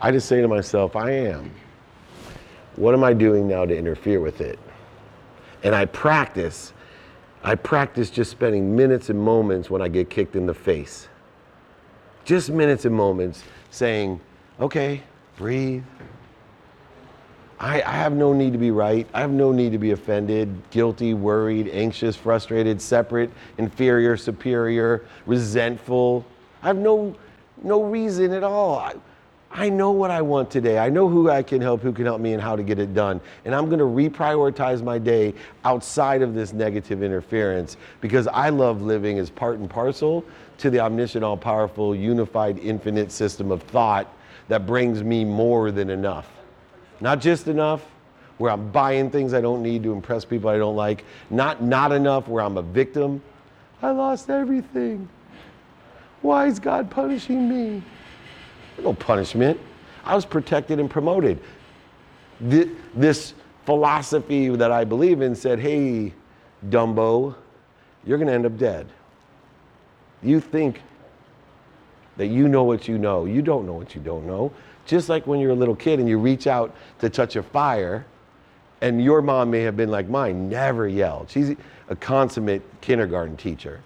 [0.00, 1.50] I just say to myself, I am.
[2.76, 4.58] What am I doing now to interfere with it?
[5.64, 6.72] And I practice.
[7.42, 11.08] I practice just spending minutes and moments when I get kicked in the face.
[12.24, 14.20] Just minutes and moments saying,
[14.60, 15.02] okay,
[15.36, 15.84] breathe.
[17.58, 19.06] I, I, have no need to be right.
[19.14, 26.26] I have no need to be offended, guilty, worried, anxious, frustrated, separate, inferior, superior, resentful.
[26.62, 27.16] I have no,
[27.62, 28.78] no reason at all.
[28.78, 28.94] I,
[29.50, 30.78] I know what I want today.
[30.78, 32.92] I know who I can help, who can help me, and how to get it
[32.92, 33.22] done.
[33.46, 35.32] And I'm going to reprioritize my day
[35.64, 40.24] outside of this negative interference because I love living as part and parcel
[40.58, 44.12] to the omniscient, all powerful, unified, infinite system of thought
[44.48, 46.30] that brings me more than enough.
[47.00, 47.84] Not just enough
[48.38, 51.04] where I'm buying things I don't need to impress people I don't like.
[51.30, 53.22] Not not enough where I'm a victim.
[53.82, 55.08] I lost everything.
[56.22, 57.82] Why is God punishing me?
[58.82, 59.60] No punishment.
[60.04, 61.38] I was protected and promoted.
[62.40, 66.12] This philosophy that I believe in said, hey,
[66.68, 67.34] Dumbo,
[68.04, 68.86] you're going to end up dead.
[70.22, 70.82] You think
[72.16, 73.24] that you know what you know.
[73.24, 74.52] You don't know what you don't know.
[74.86, 78.06] Just like when you're a little kid and you reach out to touch a fire,
[78.80, 81.30] and your mom may have been like mine, never yelled.
[81.30, 81.54] She's
[81.88, 83.80] a consummate kindergarten teacher,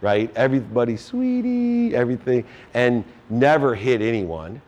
[0.00, 0.30] right?
[0.36, 2.44] Everybody, sweetie, everything,
[2.74, 4.60] and never hit anyone.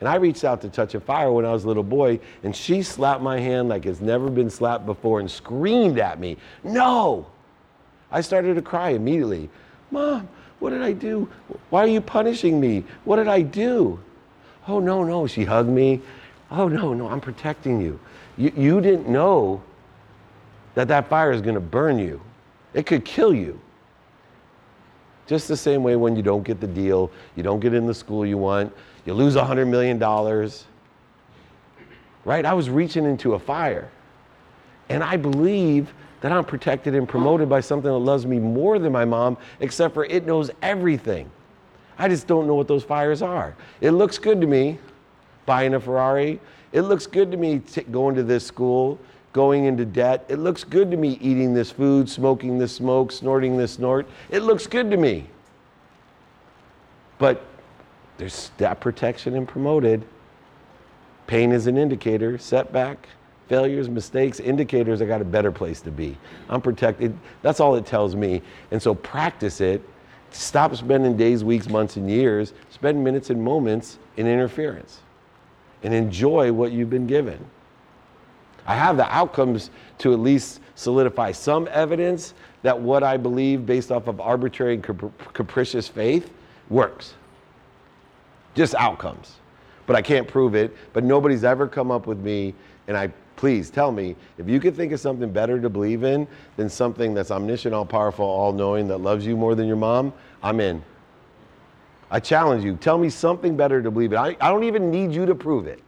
[0.00, 2.54] And I reached out to touch a fire when I was a little boy, and
[2.54, 7.26] she slapped my hand like it's never been slapped before and screamed at me, No!
[8.10, 9.48] I started to cry immediately.
[9.90, 10.28] Mom,
[10.60, 11.28] what did I do?
[11.70, 12.84] Why are you punishing me?
[13.04, 14.00] What did I do?
[14.66, 15.26] Oh, no, no.
[15.26, 16.00] She hugged me.
[16.50, 17.98] Oh, no, no, I'm protecting you.
[18.36, 19.62] You, you didn't know
[20.74, 22.20] that that fire is going to burn you,
[22.72, 23.60] it could kill you.
[25.26, 27.94] Just the same way when you don't get the deal, you don't get in the
[27.94, 28.74] school you want,
[29.06, 29.98] you lose $100 million.
[32.24, 32.44] Right?
[32.44, 33.90] I was reaching into a fire.
[34.90, 38.90] And I believe that I'm protected and promoted by something that loves me more than
[38.92, 41.30] my mom, except for it knows everything.
[41.98, 43.54] I just don't know what those fires are.
[43.82, 44.78] It looks good to me
[45.44, 46.40] buying a Ferrari.
[46.72, 48.98] It looks good to me t- going to this school,
[49.34, 50.24] going into debt.
[50.30, 54.08] It looks good to me eating this food, smoking this smoke, snorting this snort.
[54.30, 55.26] It looks good to me.
[57.18, 57.44] But
[58.16, 60.06] there's that protection and promoted.
[61.26, 63.10] Pain is an indicator, setback,
[63.48, 66.16] failures, mistakes, indicators I got a better place to be.
[66.48, 67.16] I'm protected.
[67.42, 68.42] That's all it tells me.
[68.70, 69.82] And so practice it
[70.34, 72.54] Stop spending days, weeks, months, and years.
[72.70, 75.00] Spend minutes and moments in interference
[75.84, 77.38] and enjoy what you've been given.
[78.66, 83.92] I have the outcomes to at least solidify some evidence that what I believe based
[83.92, 86.32] off of arbitrary and capricious faith
[86.68, 87.14] works.
[88.56, 89.36] Just outcomes.
[89.86, 90.76] But I can't prove it.
[90.92, 92.54] But nobody's ever come up with me,
[92.88, 96.26] and I please tell me if you could think of something better to believe in
[96.56, 100.12] than something that's omniscient, all powerful, all knowing, that loves you more than your mom,
[100.42, 100.82] I'm in.
[102.10, 102.76] I challenge you.
[102.76, 104.18] Tell me something better to believe in.
[104.18, 105.80] I, I don't even need you to prove it.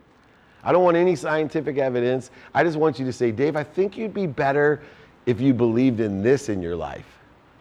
[0.65, 2.31] I don't want any scientific evidence.
[2.53, 4.83] I just want you to say, Dave, I think you'd be better
[5.25, 7.16] if you believed in this in your life.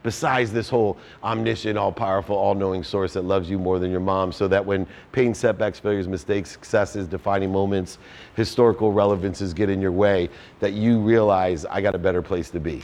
[0.06, 3.99] Besides this whole omniscient, all powerful, all knowing source that loves you more than your
[3.99, 7.97] mom, so that when pain, setbacks, failures, mistakes, successes, defining moments,
[8.36, 10.30] historical relevances get in your way,
[10.60, 12.84] that you realize I got a better place to be.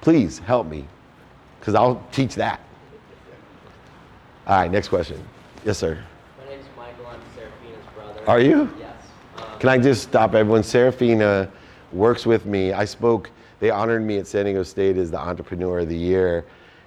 [0.00, 0.86] Please help me,
[1.60, 2.58] because I'll teach that.
[4.46, 5.22] All right, next question.
[5.66, 6.02] Yes, sir.
[6.38, 7.06] My name is Michael.
[7.06, 8.26] I'm Seraphina's brother.
[8.26, 8.72] Are you?
[8.78, 8.94] Yes.
[9.36, 10.62] Um, Can I just stop everyone?
[10.62, 11.50] Serafina
[11.92, 12.72] works with me.
[12.72, 13.30] I spoke,
[13.64, 16.44] they honored me at San Diego State as the Entrepreneur of the Year,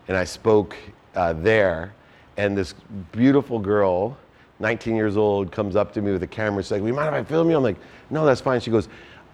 [0.07, 0.75] and I spoke
[1.15, 1.91] uh, there.
[2.37, 2.75] And this
[3.11, 4.15] beautiful girl,
[4.59, 6.61] 19 years old, comes up to me with a camera.
[6.61, 7.77] She's like, "We mind if I film you?" I'm like,
[8.11, 8.89] "No, that's fine." She goes,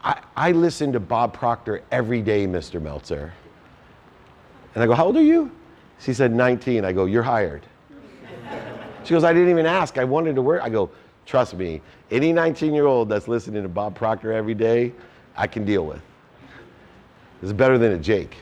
[0.06, 2.82] "I, I listen to Bob Proctor every day, Mr.
[2.82, 3.34] Meltzer."
[4.74, 5.52] And I go, "How old are you?"
[6.00, 7.66] She said, "19." I go, "You're hired."
[9.04, 9.98] She goes, I didn't even ask.
[9.98, 10.62] I wanted to work.
[10.62, 10.89] I go,
[11.26, 14.94] trust me, any 19 year old that's listening to Bob Proctor every day,
[15.36, 16.02] I can deal with.
[17.44, 18.38] It's better than a Jake.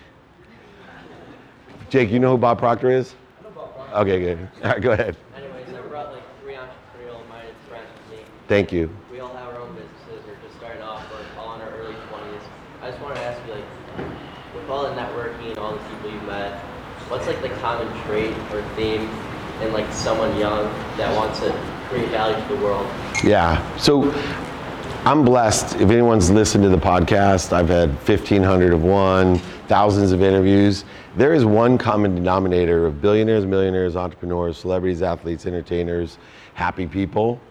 [1.89, 3.15] Jake, you know who Bob Proctor is?
[3.39, 3.95] I know Bob Proctor.
[3.97, 4.49] Okay, good.
[4.63, 5.17] All right, go ahead.
[5.35, 8.25] Anyways, I brought like three entrepreneurial-minded friends with me.
[8.47, 8.95] Thank you.
[9.11, 10.23] We all have our own businesses.
[10.27, 11.03] We're just starting off.
[11.09, 12.41] We're all in our early 20s.
[12.83, 13.65] I just wanted to ask you, like,
[14.53, 16.59] with all the networking and all the people you've met,
[17.09, 19.09] what's like the common trait or theme
[19.63, 20.65] in like someone young
[20.97, 21.49] that wants to
[21.89, 22.85] create value to the world?
[23.23, 23.57] Yeah.
[23.77, 24.11] So
[25.03, 25.77] I'm blessed.
[25.77, 30.85] If anyone's listened to the podcast, I've had 1,500 of one, thousands of interviews.
[31.17, 36.19] There is one common denominator of billionaires, millionaires, entrepreneurs, celebrities, athletes, entertainers,
[36.53, 37.41] happy people.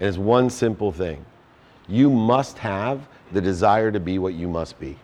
[0.00, 1.24] And it's one simple thing
[1.86, 4.98] you must have the desire to be what you must be.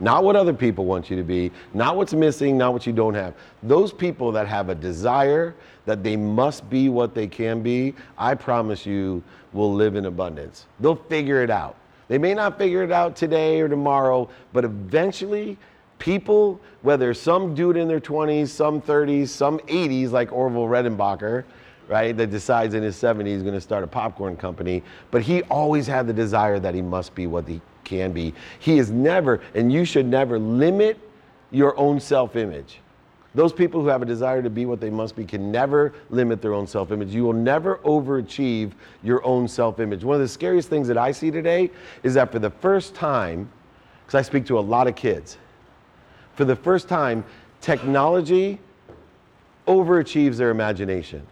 [0.00, 3.14] Not what other people want you to be, not what's missing, not what you don't
[3.14, 3.34] have.
[3.62, 5.54] Those people that have a desire
[5.88, 9.22] that they must be what they can be, I promise you
[9.54, 10.66] will live in abundance.
[10.80, 11.76] They'll figure it out.
[12.08, 15.56] They may not figure it out today or tomorrow, but eventually,
[15.98, 21.44] people, whether some dude in their 20s, some 30s, some 80s, like Orville Redenbacher,
[21.88, 25.40] right, that decides in his 70s he's going to start a popcorn company, but he
[25.44, 28.34] always had the desire that he must be what he can be.
[28.58, 30.98] He is never, and you should never limit
[31.50, 32.80] your own self image.
[33.38, 36.42] Those people who have a desire to be what they must be can never limit
[36.42, 37.14] their own self image.
[37.14, 38.72] You will never overachieve
[39.04, 40.02] your own self image.
[40.02, 41.70] One of the scariest things that I see today
[42.02, 43.48] is that for the first time,
[44.04, 45.38] because I speak to a lot of kids,
[46.34, 47.24] for the first time,
[47.60, 48.58] technology
[49.68, 51.24] overachieves their imagination.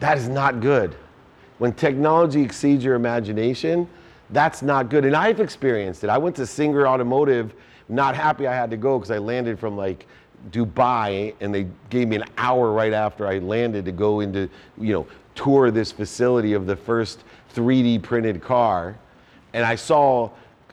[0.00, 0.94] That is not good.
[1.56, 3.88] When technology exceeds your imagination,
[4.28, 5.06] that's not good.
[5.06, 6.10] And I've experienced it.
[6.10, 7.54] I went to Czinger Automotive,
[7.88, 10.06] not happy I had to go because I landed from like
[10.50, 14.92] Dubai and they gave me an hour right after I landed to go into, you
[14.92, 17.24] know, tour this facility of the first
[17.54, 18.96] 3D printed car.
[19.52, 20.30] And I saw,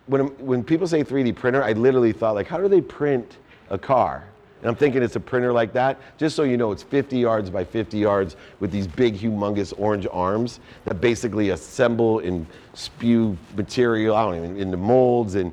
[0.08, 3.38] when, when people say 3D printer, I literally thought like, how do they print
[3.70, 4.26] a car?
[4.62, 6.00] And I'm thinking it's a printer like that.
[6.18, 10.08] Just so you know, it's 50 yards by 50 yards with these big, humongous orange
[10.10, 15.36] arms that basically assemble and spew material, I don't even, into molds.
[15.36, 15.52] And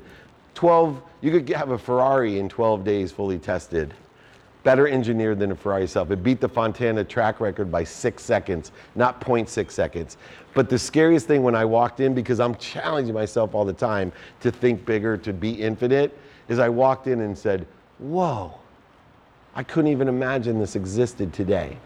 [0.53, 3.93] 12, you could have a Ferrari in 12 days fully tested.
[4.63, 6.11] Better engineered than a Ferrari itself.
[6.11, 10.17] It beat the Fontana track record by six seconds, not 0.6 seconds.
[10.53, 14.11] But the scariest thing when I walked in, because I'm challenging myself all the time
[14.41, 16.17] to think bigger, to be infinite,
[16.47, 17.65] is I walked in and said,
[17.97, 18.53] Whoa,
[19.55, 21.77] I couldn't even imagine this existed today.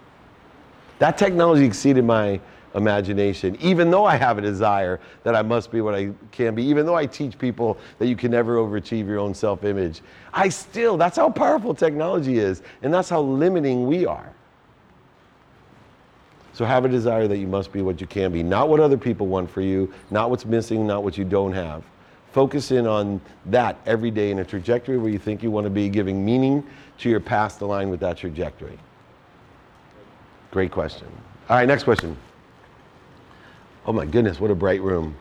[1.00, 2.40] That technology exceeded my
[2.76, 6.64] imagination, even though I have a desire that I must be what I can be,
[6.64, 10.02] even though I teach people that you can never overachieve your own self image.
[10.34, 14.32] I still, that's how powerful technology is, and that's how limiting we are.
[16.54, 18.98] So have a desire that you must be what you can be, not what other
[18.98, 21.84] people want for you, not what's missing, not what you don't have.
[22.32, 25.70] Focus in on that every day in a trajectory where you think you want to
[25.70, 26.64] be, giving meaning
[26.98, 28.78] to your past aligned with that trajectory.
[30.52, 31.08] Great question.
[31.50, 32.16] All right, next question.
[33.86, 35.16] Oh my goodness, what a bright room.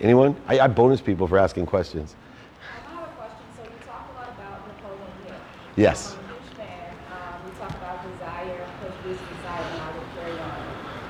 [0.00, 0.34] Anyone?
[0.46, 2.16] I, I bonus people for asking questions.
[2.62, 3.44] I have a question.
[3.56, 5.36] So you talk a lot about Napoleon Hill.
[5.76, 6.16] Yes.
[6.16, 6.94] I'm a huge fan.
[7.12, 10.68] Um, we talk about desire, push this desire, and I will carry on.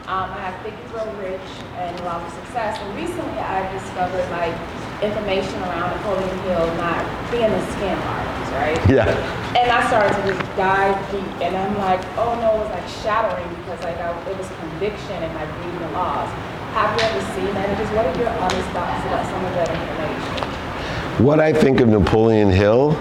[0.09, 2.79] Um, I have Think and Grow Rich and Law of Success.
[2.81, 4.57] And recently I've discovered like
[5.05, 8.91] information around Napoleon Hill not being a scam artist, right?
[8.91, 9.38] Yeah.
[9.57, 12.88] And I started to just dive deep, and I'm like, oh no, it was like
[13.03, 16.28] shattering because like I, it was conviction and like reading the laws.
[16.74, 17.68] Have you ever seen that?
[17.68, 21.24] And just what are your honest thoughts about some of that information?
[21.24, 23.01] What I think of Napoleon Hill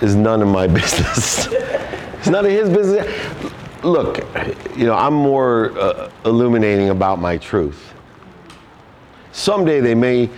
[0.00, 1.48] is none of my business.
[1.50, 3.06] it's none of his business.
[3.82, 4.18] Look,
[4.76, 7.92] you know, I'm more uh, illuminating about my truth.
[9.32, 10.30] Someday they may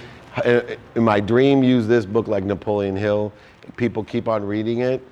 [0.44, 3.32] uh, in my dream, use this book like Napoleon Hill.
[3.76, 5.03] People keep on reading it.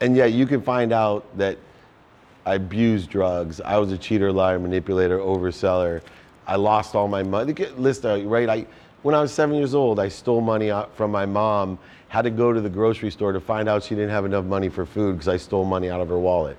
[0.00, 1.58] And yet you can find out that
[2.46, 3.60] I abused drugs.
[3.60, 6.00] I was a cheater, liar, manipulator, overseller.
[6.46, 7.52] I lost all my money.
[7.76, 8.48] List right?
[8.48, 8.66] I,
[9.02, 11.78] when I was seven years old, I stole money from my mom.
[12.08, 14.68] Had to go to the grocery store to find out she didn't have enough money
[14.68, 16.56] for food because I stole money out of her wallet.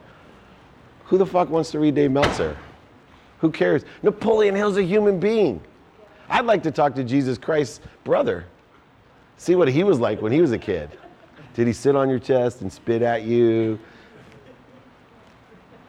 [1.06, 2.56] Who the fuck wants to read Dave Meltzer?
[3.40, 3.84] Who cares?
[4.02, 5.62] Napoleon Hill's a human being.
[6.30, 8.46] I'd like to talk to Jesus Christ's brother.
[9.36, 10.90] See what he was like when he was a kid.
[11.54, 13.80] Did he sit on your chest and spit at you?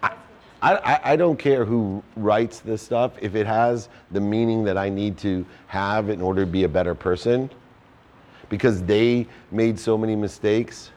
[0.02, 0.10] I,
[0.62, 4.88] I, I don't care who writes this stuff if it has the meaning that I
[4.88, 7.50] need to have in order to be a better person
[8.48, 10.90] because they made so many mistakes.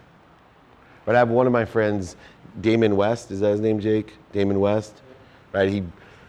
[1.05, 2.15] But I have one of my friends,
[2.61, 4.13] Damon West, is that his name, Jake?
[4.31, 5.01] Damon West,
[5.51, 5.69] right?
[5.69, 5.83] He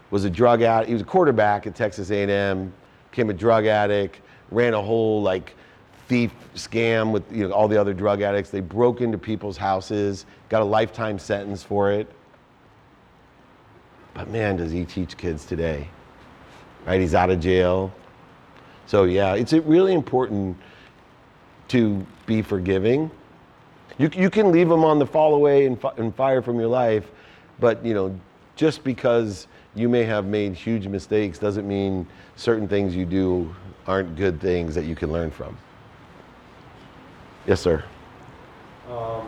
[0.09, 0.87] was a drug addict.
[0.87, 2.71] He was a quarterback at Texas A&M,
[3.11, 4.21] became a drug addict,
[4.51, 5.55] ran a whole like
[6.07, 8.49] thief scam with you know, all the other drug addicts.
[8.49, 12.11] They broke into people's houses, got a lifetime sentence for it.
[14.13, 15.87] But man, does he teach kids today,
[16.85, 16.99] right?
[16.99, 17.93] He's out of jail.
[18.87, 20.57] So yeah, it's really important
[21.67, 23.11] to be forgiving.
[23.97, 26.69] You, you can leave them on the fall away and, fi- and fire from your
[26.69, 27.11] life,
[27.59, 28.17] but you know,
[28.55, 33.53] just because you may have made huge mistakes doesn't mean certain things you do
[33.85, 35.57] aren't good things that you can learn from.
[37.47, 37.81] Yes, sir.
[38.91, 39.23] Um,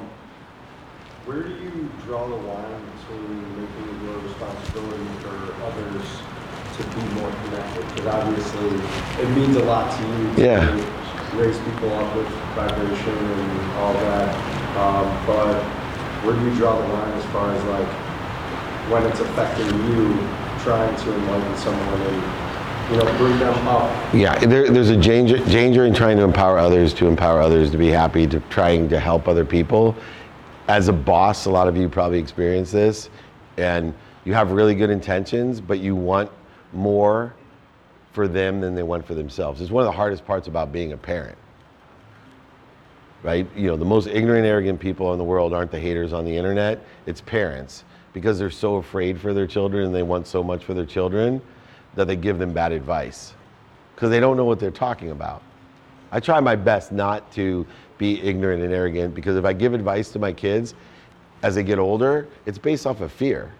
[1.23, 6.03] where do you draw the line between making it your responsibility for others
[6.75, 7.87] to be more connected?
[7.95, 8.75] Because obviously,
[9.23, 10.67] it means a lot to you to Yeah.
[11.39, 12.27] raise people up with
[12.59, 14.35] vibration and all that.
[14.75, 15.63] Um, but
[16.27, 17.87] where do you draw the line as far as like
[18.91, 20.11] when it's affecting you,
[20.67, 22.19] trying to enlighten someone and
[22.89, 26.57] you know bring them up Yeah, there, there's a danger, danger in trying to empower
[26.57, 29.95] others to empower others to be happy, to trying to help other people.
[30.67, 33.09] As a boss, a lot of you probably experience this,
[33.57, 33.93] and
[34.25, 36.31] you have really good intentions, but you want
[36.73, 37.35] more
[38.11, 39.61] for them than they want for themselves.
[39.61, 41.37] It's one of the hardest parts about being a parent.
[43.21, 43.47] Right?
[43.55, 46.35] You know, the most ignorant, arrogant people in the world aren't the haters on the
[46.35, 47.83] internet, it's parents
[48.13, 51.39] because they're so afraid for their children and they want so much for their children
[51.95, 53.33] that they give them bad advice
[53.95, 55.41] because they don't know what they're talking about.
[56.11, 57.65] I try my best not to
[57.97, 60.73] be ignorant and arrogant because if I give advice to my kids
[61.43, 63.53] as they get older, it's based off of fear.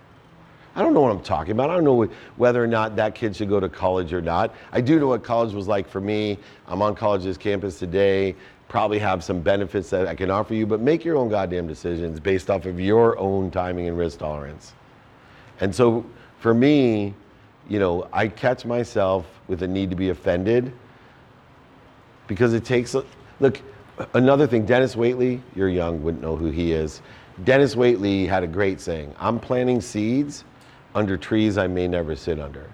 [0.76, 1.70] I don't know what I'm talking about.
[1.70, 2.08] I don't know
[2.38, 4.56] whether or not that kid should go to college or not.
[4.72, 6.38] I do know what college was like for me.
[6.68, 8.36] I'm on college's campus today.
[8.68, 12.20] Probably have some benefits that I can offer you, but make your own goddamn decisions
[12.20, 14.74] based off of your own timing and risk tolerance.
[15.60, 16.06] And so
[16.38, 17.14] for me,
[17.70, 20.74] you know, I catch myself with a need to be offended
[22.28, 22.96] because it takes,
[23.40, 23.62] look,
[24.14, 27.02] another thing, Dennis Waitley, you're young, wouldn't know who he is.
[27.44, 30.44] Dennis Waitley had a great saying I'm planting seeds
[30.96, 32.70] under trees I may never sit under.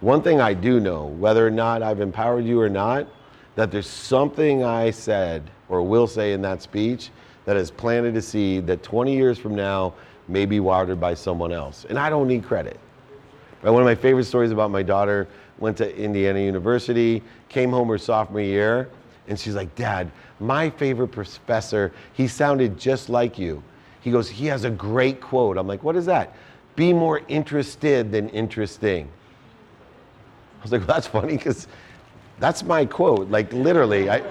[0.00, 3.08] One thing I do know, whether or not I've empowered you or not,
[3.56, 7.10] that there's something I said or will say in that speech
[7.46, 9.94] that has planted a seed that 20 years from now
[10.28, 11.86] may be watered by someone else.
[11.88, 12.78] And I don't need credit.
[13.72, 15.26] One of my favorite stories about my daughter
[15.58, 18.90] went to Indiana University, came home her sophomore year,
[19.26, 23.62] and she's like, Dad, my favorite professor, he sounded just like you.
[24.00, 25.56] He goes, he has a great quote.
[25.56, 26.34] I'm like, what is that?
[26.76, 29.08] Be more interested than interesting.
[30.60, 31.66] I was like, well, that's funny because
[32.38, 33.30] that's my quote.
[33.30, 34.22] Like literally, I,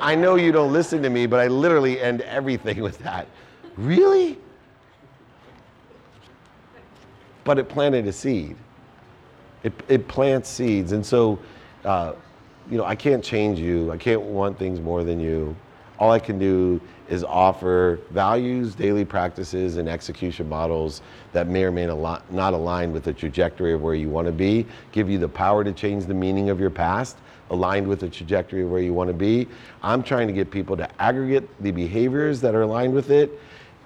[0.00, 3.28] I know you don't listen to me, but I literally end everything with that.
[3.76, 4.36] Really?
[7.44, 8.56] But it planted a seed.
[9.62, 10.92] It, it plants seeds.
[10.92, 11.38] And so,
[11.84, 12.14] uh,
[12.70, 13.90] you know, I can't change you.
[13.90, 15.56] I can't want things more than you.
[15.98, 16.80] All I can do
[17.10, 21.02] is offer values, daily practices, and execution models
[21.32, 24.32] that may or may not not align with the trajectory of where you want to
[24.32, 27.18] be, give you the power to change the meaning of your past,
[27.50, 29.46] aligned with the trajectory of where you want to be.
[29.82, 33.38] I'm trying to get people to aggregate the behaviors that are aligned with it,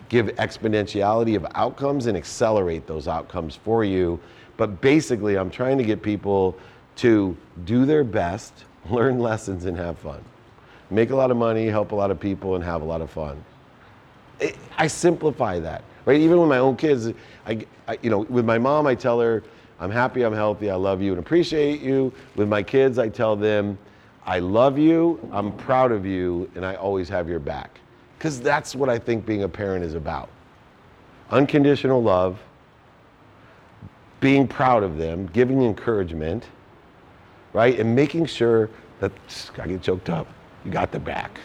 [0.09, 4.21] give exponentiality of outcomes, and accelerate those outcomes for you.
[4.57, 6.57] But basically, I'm trying to get people
[6.97, 8.53] to do their best,
[8.91, 10.23] learn lessons, and have fun.
[10.91, 13.11] Make a lot of money, help a lot of people, and have a lot of
[13.11, 13.43] fun.
[14.41, 16.21] It- I simplify that, right?
[16.21, 17.09] Even with my own kids,
[17.47, 19.43] I, I, you know, with my mom, I tell her,
[19.81, 22.13] I'm happy, I'm healthy, I love you, and appreciate you.
[22.37, 23.77] With my kids, I tell them,
[24.25, 27.81] I love you, I'm proud of you, and I always have your back.
[28.19, 30.29] Because that's what I think being a parent is about
[31.31, 32.41] unconditional love,
[34.25, 36.47] being proud of them, giving encouragement,
[37.53, 37.79] right?
[37.79, 39.13] And making sure that
[39.59, 40.27] I get choked up.
[40.65, 41.39] You got the back.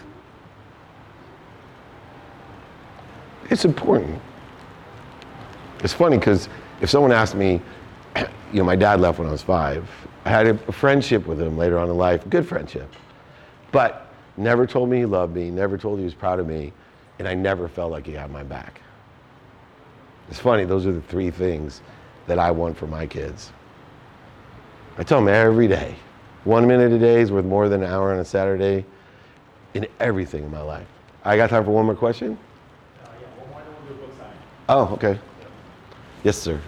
[3.50, 4.22] It's important.
[5.84, 6.48] It's funny because
[6.80, 7.62] if someone asked me,
[8.16, 9.86] you know, my dad left when I was five.
[10.24, 12.90] I had a friendship with him later on in life, good friendship,
[13.74, 14.08] but
[14.38, 16.72] never told me he loved me, never told he was proud of me,
[17.18, 18.80] and I never felt like he had my back.
[20.30, 21.82] It's funny, those are the three things
[22.30, 23.52] that I want for my kids.
[24.98, 25.96] I tell them every day,
[26.44, 28.86] one minute a day is worth more than an hour on a Saturday
[29.74, 30.86] in everything in my life.
[31.26, 32.38] I got time for one more question?
[34.70, 35.20] Oh, okay.
[36.24, 36.62] Yes, sir.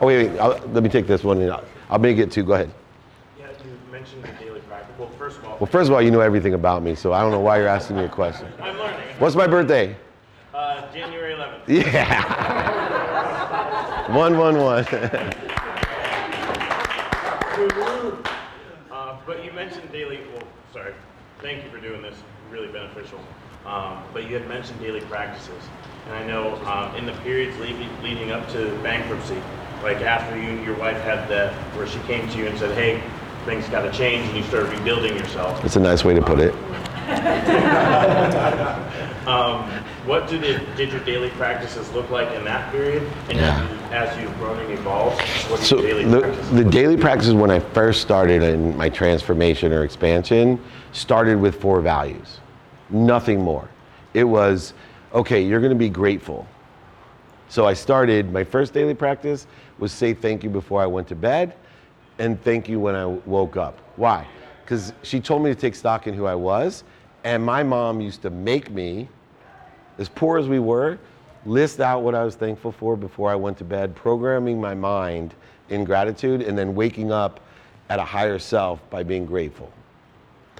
[0.00, 0.38] Oh, wait, wait.
[0.40, 2.42] I'll, let me take this one and I'll, I'll make it two.
[2.42, 2.70] Go ahead.
[3.38, 4.94] Yeah, you mentioned the daily practice.
[4.98, 7.20] Well, first of all, Well, first of all, you know everything about me, so I
[7.20, 8.48] don't know why you're asking me a question.
[8.62, 9.00] I'm learning.
[9.18, 9.94] What's my birthday?
[10.54, 11.68] Uh, January 11th.
[11.92, 12.63] Yeah.
[14.14, 14.84] One, one, one.
[18.90, 20.94] Uh, but you mentioned daily, well, sorry,
[21.40, 22.14] thank you for doing this,
[22.50, 23.18] really beneficial.
[23.66, 25.62] Um, but you had mentioned daily practices.
[26.06, 29.40] And I know um, in the periods leading, leading up to bankruptcy,
[29.82, 32.76] like after you and your wife had that, where she came to you and said,
[32.76, 33.02] hey,
[33.44, 35.60] things got to change, and you started rebuilding yourself.
[35.62, 36.54] That's a nice way to put it.
[39.26, 39.70] Um,
[40.06, 43.02] what did your daily practices look like in that period?
[43.28, 43.66] And Yeah.
[43.90, 46.20] as you've grown and evolved, what So your daily the,
[46.52, 50.60] the daily practices when I first started in my transformation or expansion
[50.92, 52.40] started with four values,
[52.90, 53.68] nothing more.
[54.12, 54.74] It was,
[55.12, 56.46] okay, you're going to be grateful.
[57.48, 59.46] So I started, my first daily practice
[59.78, 61.54] was say thank you before I went to bed
[62.18, 63.78] and thank you when I woke up.
[63.96, 64.26] Why?
[64.64, 66.84] Because she told me to take stock in who I was,
[67.22, 69.08] and my mom used to make me,
[69.98, 70.98] as poor as we were,
[71.46, 75.34] list out what I was thankful for before I went to bed, programming my mind
[75.68, 77.40] in gratitude, and then waking up
[77.90, 79.72] at a higher self by being grateful.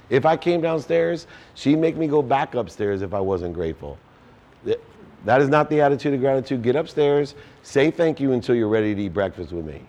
[0.09, 1.25] If I came downstairs,
[1.55, 3.97] she'd make me go back upstairs if I wasn't grateful.
[5.25, 6.61] That is not the attitude of gratitude.
[6.61, 7.33] Get upstairs,
[7.63, 9.81] say thank you until you're ready to eat breakfast with me.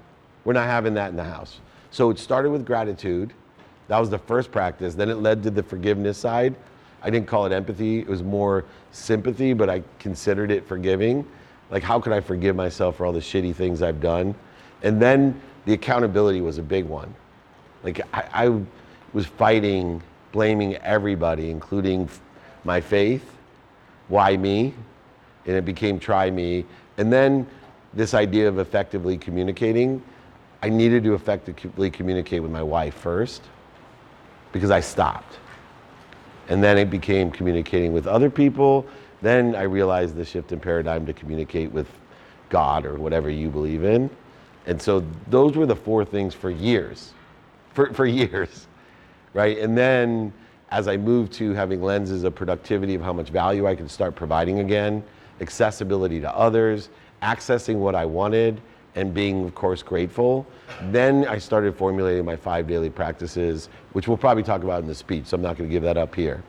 [0.45, 1.61] We're not having that in the house.
[1.91, 3.35] So it started with gratitude.
[3.89, 4.95] That was the first practice.
[4.95, 6.55] Then it led to the forgiveness side.
[7.03, 11.27] I didn't call it empathy, it was more sympathy, but I considered it forgiving.
[11.71, 14.35] Like, how could I forgive myself for all the shitty things I've done?
[14.83, 17.15] And then the accountability was a big one.
[17.83, 18.61] Like I, I
[19.13, 22.09] was fighting, blaming everybody, including
[22.65, 23.37] my faith.
[24.09, 24.75] Why me?
[25.47, 26.65] And it became try me.
[26.99, 27.47] And then
[27.95, 30.03] this idea of effectively communicating,
[30.63, 33.43] I needed to effectively communicate with my wife first
[34.53, 35.39] because I stopped.
[36.49, 38.87] And then it became communicating with other people.
[39.23, 41.89] Then I realized the shift in paradigm to communicate with
[42.49, 44.09] God or whatever you believe in.
[44.67, 47.13] And so those were the four things for years,
[47.73, 48.67] for, for years,
[49.33, 49.59] right?
[49.59, 50.33] And then
[50.71, 54.15] as I moved to having lenses of productivity of how much value I could start
[54.17, 55.03] providing again,
[55.41, 56.89] accessibility to others,
[57.23, 58.61] accessing what I wanted,
[58.97, 60.47] and being, of course, grateful,
[60.91, 64.95] then I started formulating my five daily practices, which we'll probably talk about in the
[64.95, 66.43] speech, so I'm not going to give that up here.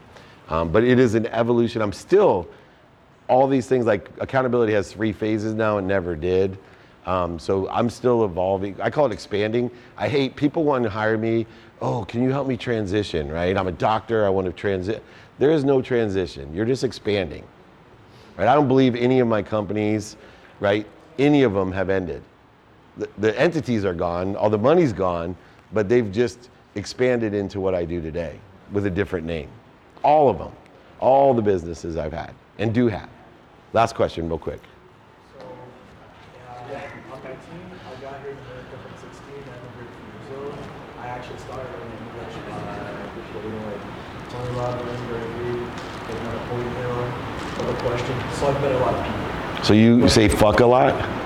[0.49, 1.81] Um, but it is an evolution.
[1.81, 2.47] I'm still
[3.27, 6.57] all these things like accountability has three phases now and never did.
[7.05, 8.79] Um, so I'm still evolving.
[8.81, 9.71] I call it expanding.
[9.97, 11.45] I hate people wanting to hire me.
[11.81, 13.31] Oh, can you help me transition?
[13.31, 13.57] Right?
[13.57, 14.25] I'm a doctor.
[14.25, 15.03] I want to transit.
[15.39, 16.53] There is no transition.
[16.53, 17.43] You're just expanding.
[18.37, 18.47] Right?
[18.47, 20.17] I don't believe any of my companies,
[20.59, 20.85] right?
[21.17, 22.23] Any of them have ended.
[22.97, 24.35] The, the entities are gone.
[24.35, 25.35] All the money's gone,
[25.73, 28.39] but they've just expanded into what I do today
[28.71, 29.49] with a different name.
[30.03, 30.51] All of them.
[30.99, 33.09] All the businesses I've had and do have.
[33.73, 34.61] Last question, real quick.
[35.39, 37.37] So, uh, on my team,
[37.85, 38.35] I got here
[38.71, 41.01] from 16 and I'm a.
[41.01, 42.67] I actually started learning English by
[44.29, 45.65] Tony Robbins, Gary Vee,
[46.07, 47.27] getting on a ponytail,
[47.79, 48.15] question.
[48.33, 49.63] So I've met a lot of people.
[49.63, 51.16] So you say fuck a lot?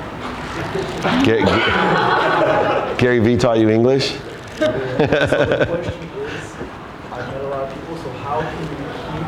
[1.23, 1.43] Gary,
[2.97, 4.17] Gary Vee taught you English?
[4.59, 6.55] so the question is,
[7.11, 9.27] I've met a lot of people, so how can you keep,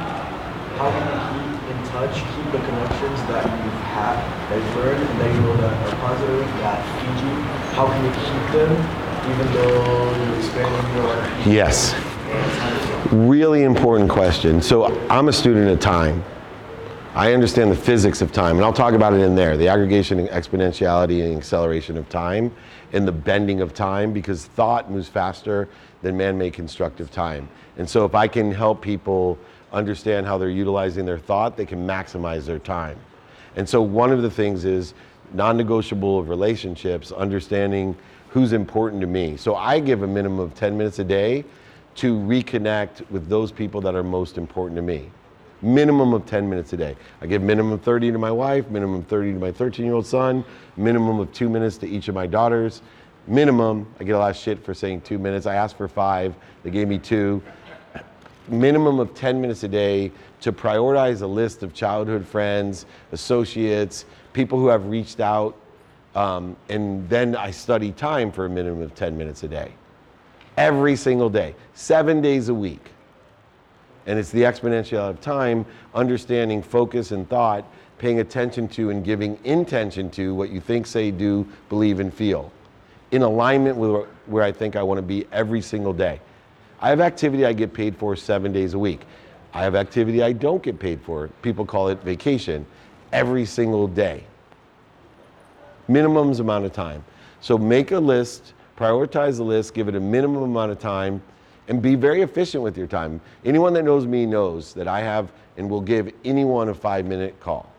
[0.76, 4.19] how can you keep in touch, keep the connections that you've had,
[4.49, 7.36] that you've learned, and that you know that are positive, that feed you,
[7.71, 8.71] how can you keep them,
[9.32, 11.93] even though you're expanding your Yes.
[11.93, 13.28] as well?
[13.28, 14.61] Really important question.
[14.61, 16.24] So I'm a student of time.
[17.16, 20.18] I understand the physics of time, and I'll talk about it in there the aggregation
[20.18, 22.51] and exponentiality and acceleration of time,
[22.91, 25.70] and the bending of time, because thought moves faster
[26.01, 27.47] than man made constructive time.
[27.78, 29.38] And so, if I can help people
[29.72, 32.97] understand how they're utilizing their thought, they can maximize their time.
[33.57, 34.95] And so, one of the things is
[35.34, 37.95] non negotiable of relationships, understanding
[38.30, 39.38] who's important to me.
[39.38, 41.45] So, I give a minimum of 10 minutes a day
[41.93, 45.11] to reconnect with those people that are most important to me.
[45.64, 46.95] Minimum of 10 minutes a day.
[47.22, 50.43] I give minimum 30 to my wife, minimum 30 to my 13 year old son,
[50.78, 52.82] minimum of two minutes to each of my daughters.
[53.28, 55.45] Minimum, I get a lot of shit for saying two minutes.
[55.45, 57.41] I asked for five, they gave me two
[58.47, 60.11] minimum of 10 minutes a day
[60.41, 65.55] to prioritize a list of childhood friends, associates, people who have reached out.
[66.16, 69.72] Um, and then I study time for a minimum of 10 minutes a day.
[70.57, 72.93] Every single day, seven days a week.
[74.06, 77.66] And it's the exponential of time, understanding focus and thought,
[77.97, 82.51] paying attention to and giving intention to what you think, say, do, believe, and feel
[83.14, 86.20] in alignment with where I think I want to be every single day.
[86.82, 89.01] I have activity I get paid for seven days a week.
[89.54, 91.28] I have activity I don't get paid for.
[91.43, 92.66] People call it vacation
[93.12, 94.24] every single day.
[95.88, 97.06] Minimums amount of time.
[97.39, 101.22] So make a list, prioritize the list, give it a minimum amount of time,
[101.68, 103.22] and be very efficient with your time.
[103.45, 107.39] Anyone that knows me knows that I have and will give anyone a five minute
[107.39, 107.70] call.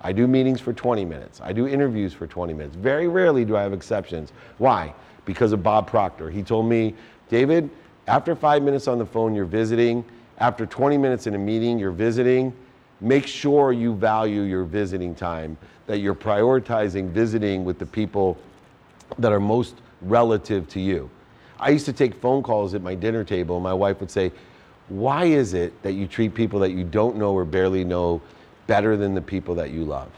[0.00, 1.40] I do meetings for 20 minutes.
[1.42, 2.76] I do interviews for 20 minutes.
[2.76, 4.32] Very rarely do I have exceptions.
[4.58, 4.92] Why?
[5.24, 6.30] Because of Bob Proctor.
[6.30, 6.94] He told me,
[7.30, 7.70] David,
[8.06, 10.04] after five minutes on the phone, you're visiting.
[10.38, 12.52] After 20 minutes in a meeting, you're visiting.
[13.00, 15.56] Make sure you value your visiting time,
[15.86, 18.36] that you're prioritizing visiting with the people
[19.18, 21.08] that are most relative to you.
[21.58, 24.32] I used to take phone calls at my dinner table, and my wife would say,
[24.88, 28.20] Why is it that you treat people that you don't know or barely know
[28.66, 30.10] better than the people that you love?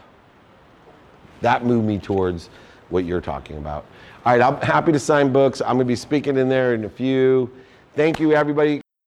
[1.41, 2.49] That moved me towards
[2.89, 3.85] what you're talking about.
[4.25, 5.61] All right, I'm happy to sign books.
[5.61, 7.49] I'm going to be speaking in there in a few.
[7.95, 8.81] Thank you, everybody.